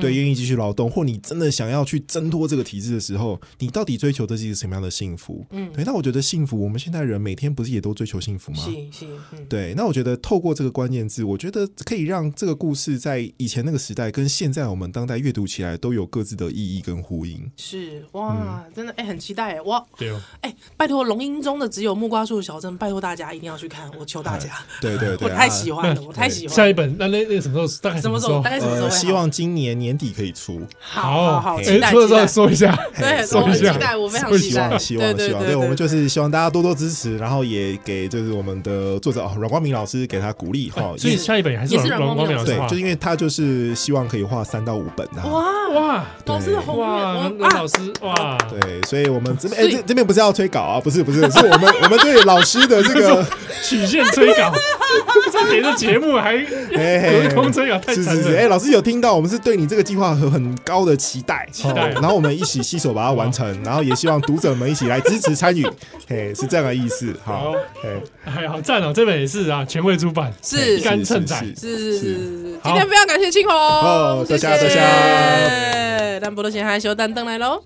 [0.00, 5.46] 对，愿意继续劳动，或你真的想要去挣脱这个体制的时候，你到底追求的是一个什么样的幸福？
[5.50, 5.84] 嗯，对。
[5.84, 8.52] 那我觉得幸福，我们现代人每天不是也都追求幸福？
[8.54, 17.48] 是是，嗯、对，那我觉得透过这个关键字，我觉得可以让这个故事在以前那个时代跟现在我们当代阅读起来都有各自的意义跟呼应。
[17.56, 24.50] 是哇，嗯、真的哎、欸，很期待哎哇，对哦，哎、欸，拜托龙樱中的只有木瓜树小镇，拜托大家一定要去看，我求大家。
[24.80, 26.56] 对对 对，我太喜欢了，我太喜欢。
[26.56, 27.80] 下一本那那那什么时候？
[27.82, 28.40] 大概什么时候？
[28.42, 28.88] 大概什么时候？
[28.90, 30.62] 希望今年年底可以出。
[30.78, 31.90] 好好好，期待。
[31.90, 34.78] 出的时候说一下，对，我很期待，我非常期待。
[34.78, 39.24] 希望希望，对，我们就是希望大家多多支持，然后也给就是我们的作者。
[39.38, 45.24] 阮光明老师给他鼓励哈，所以下一本还是阮光明老师对，就因为他就是希望可以画三到五本啊。
[45.24, 53.26] 哇哇，老师的宏愿哇，老师哇，对，所以我们这边哎这这边不是要催稿啊，不是不是，是我们我们对老师的这个
[53.74, 54.52] 曲线催稿，
[55.32, 58.36] 这别的节目还隔空催稿，太残忍。
[58.36, 65.66] 哎，老师有听到，我们是对你这个计划有很高的期待，期待，然后我们一起携手把它完成， 然后也希望读者们一起来支持参与，
[66.08, 67.12] 嘿，是这样的意思。
[67.24, 69.14] 好，哎，还好赞哦，这本。
[69.14, 72.58] 也是啊，前卫出版是一杆秤仔，是是是是。
[72.64, 76.18] 今天非常感谢青红，哦，多谢多谢。
[76.20, 77.62] 但不多闲，还是小丹登来喽。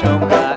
[0.00, 0.47] show.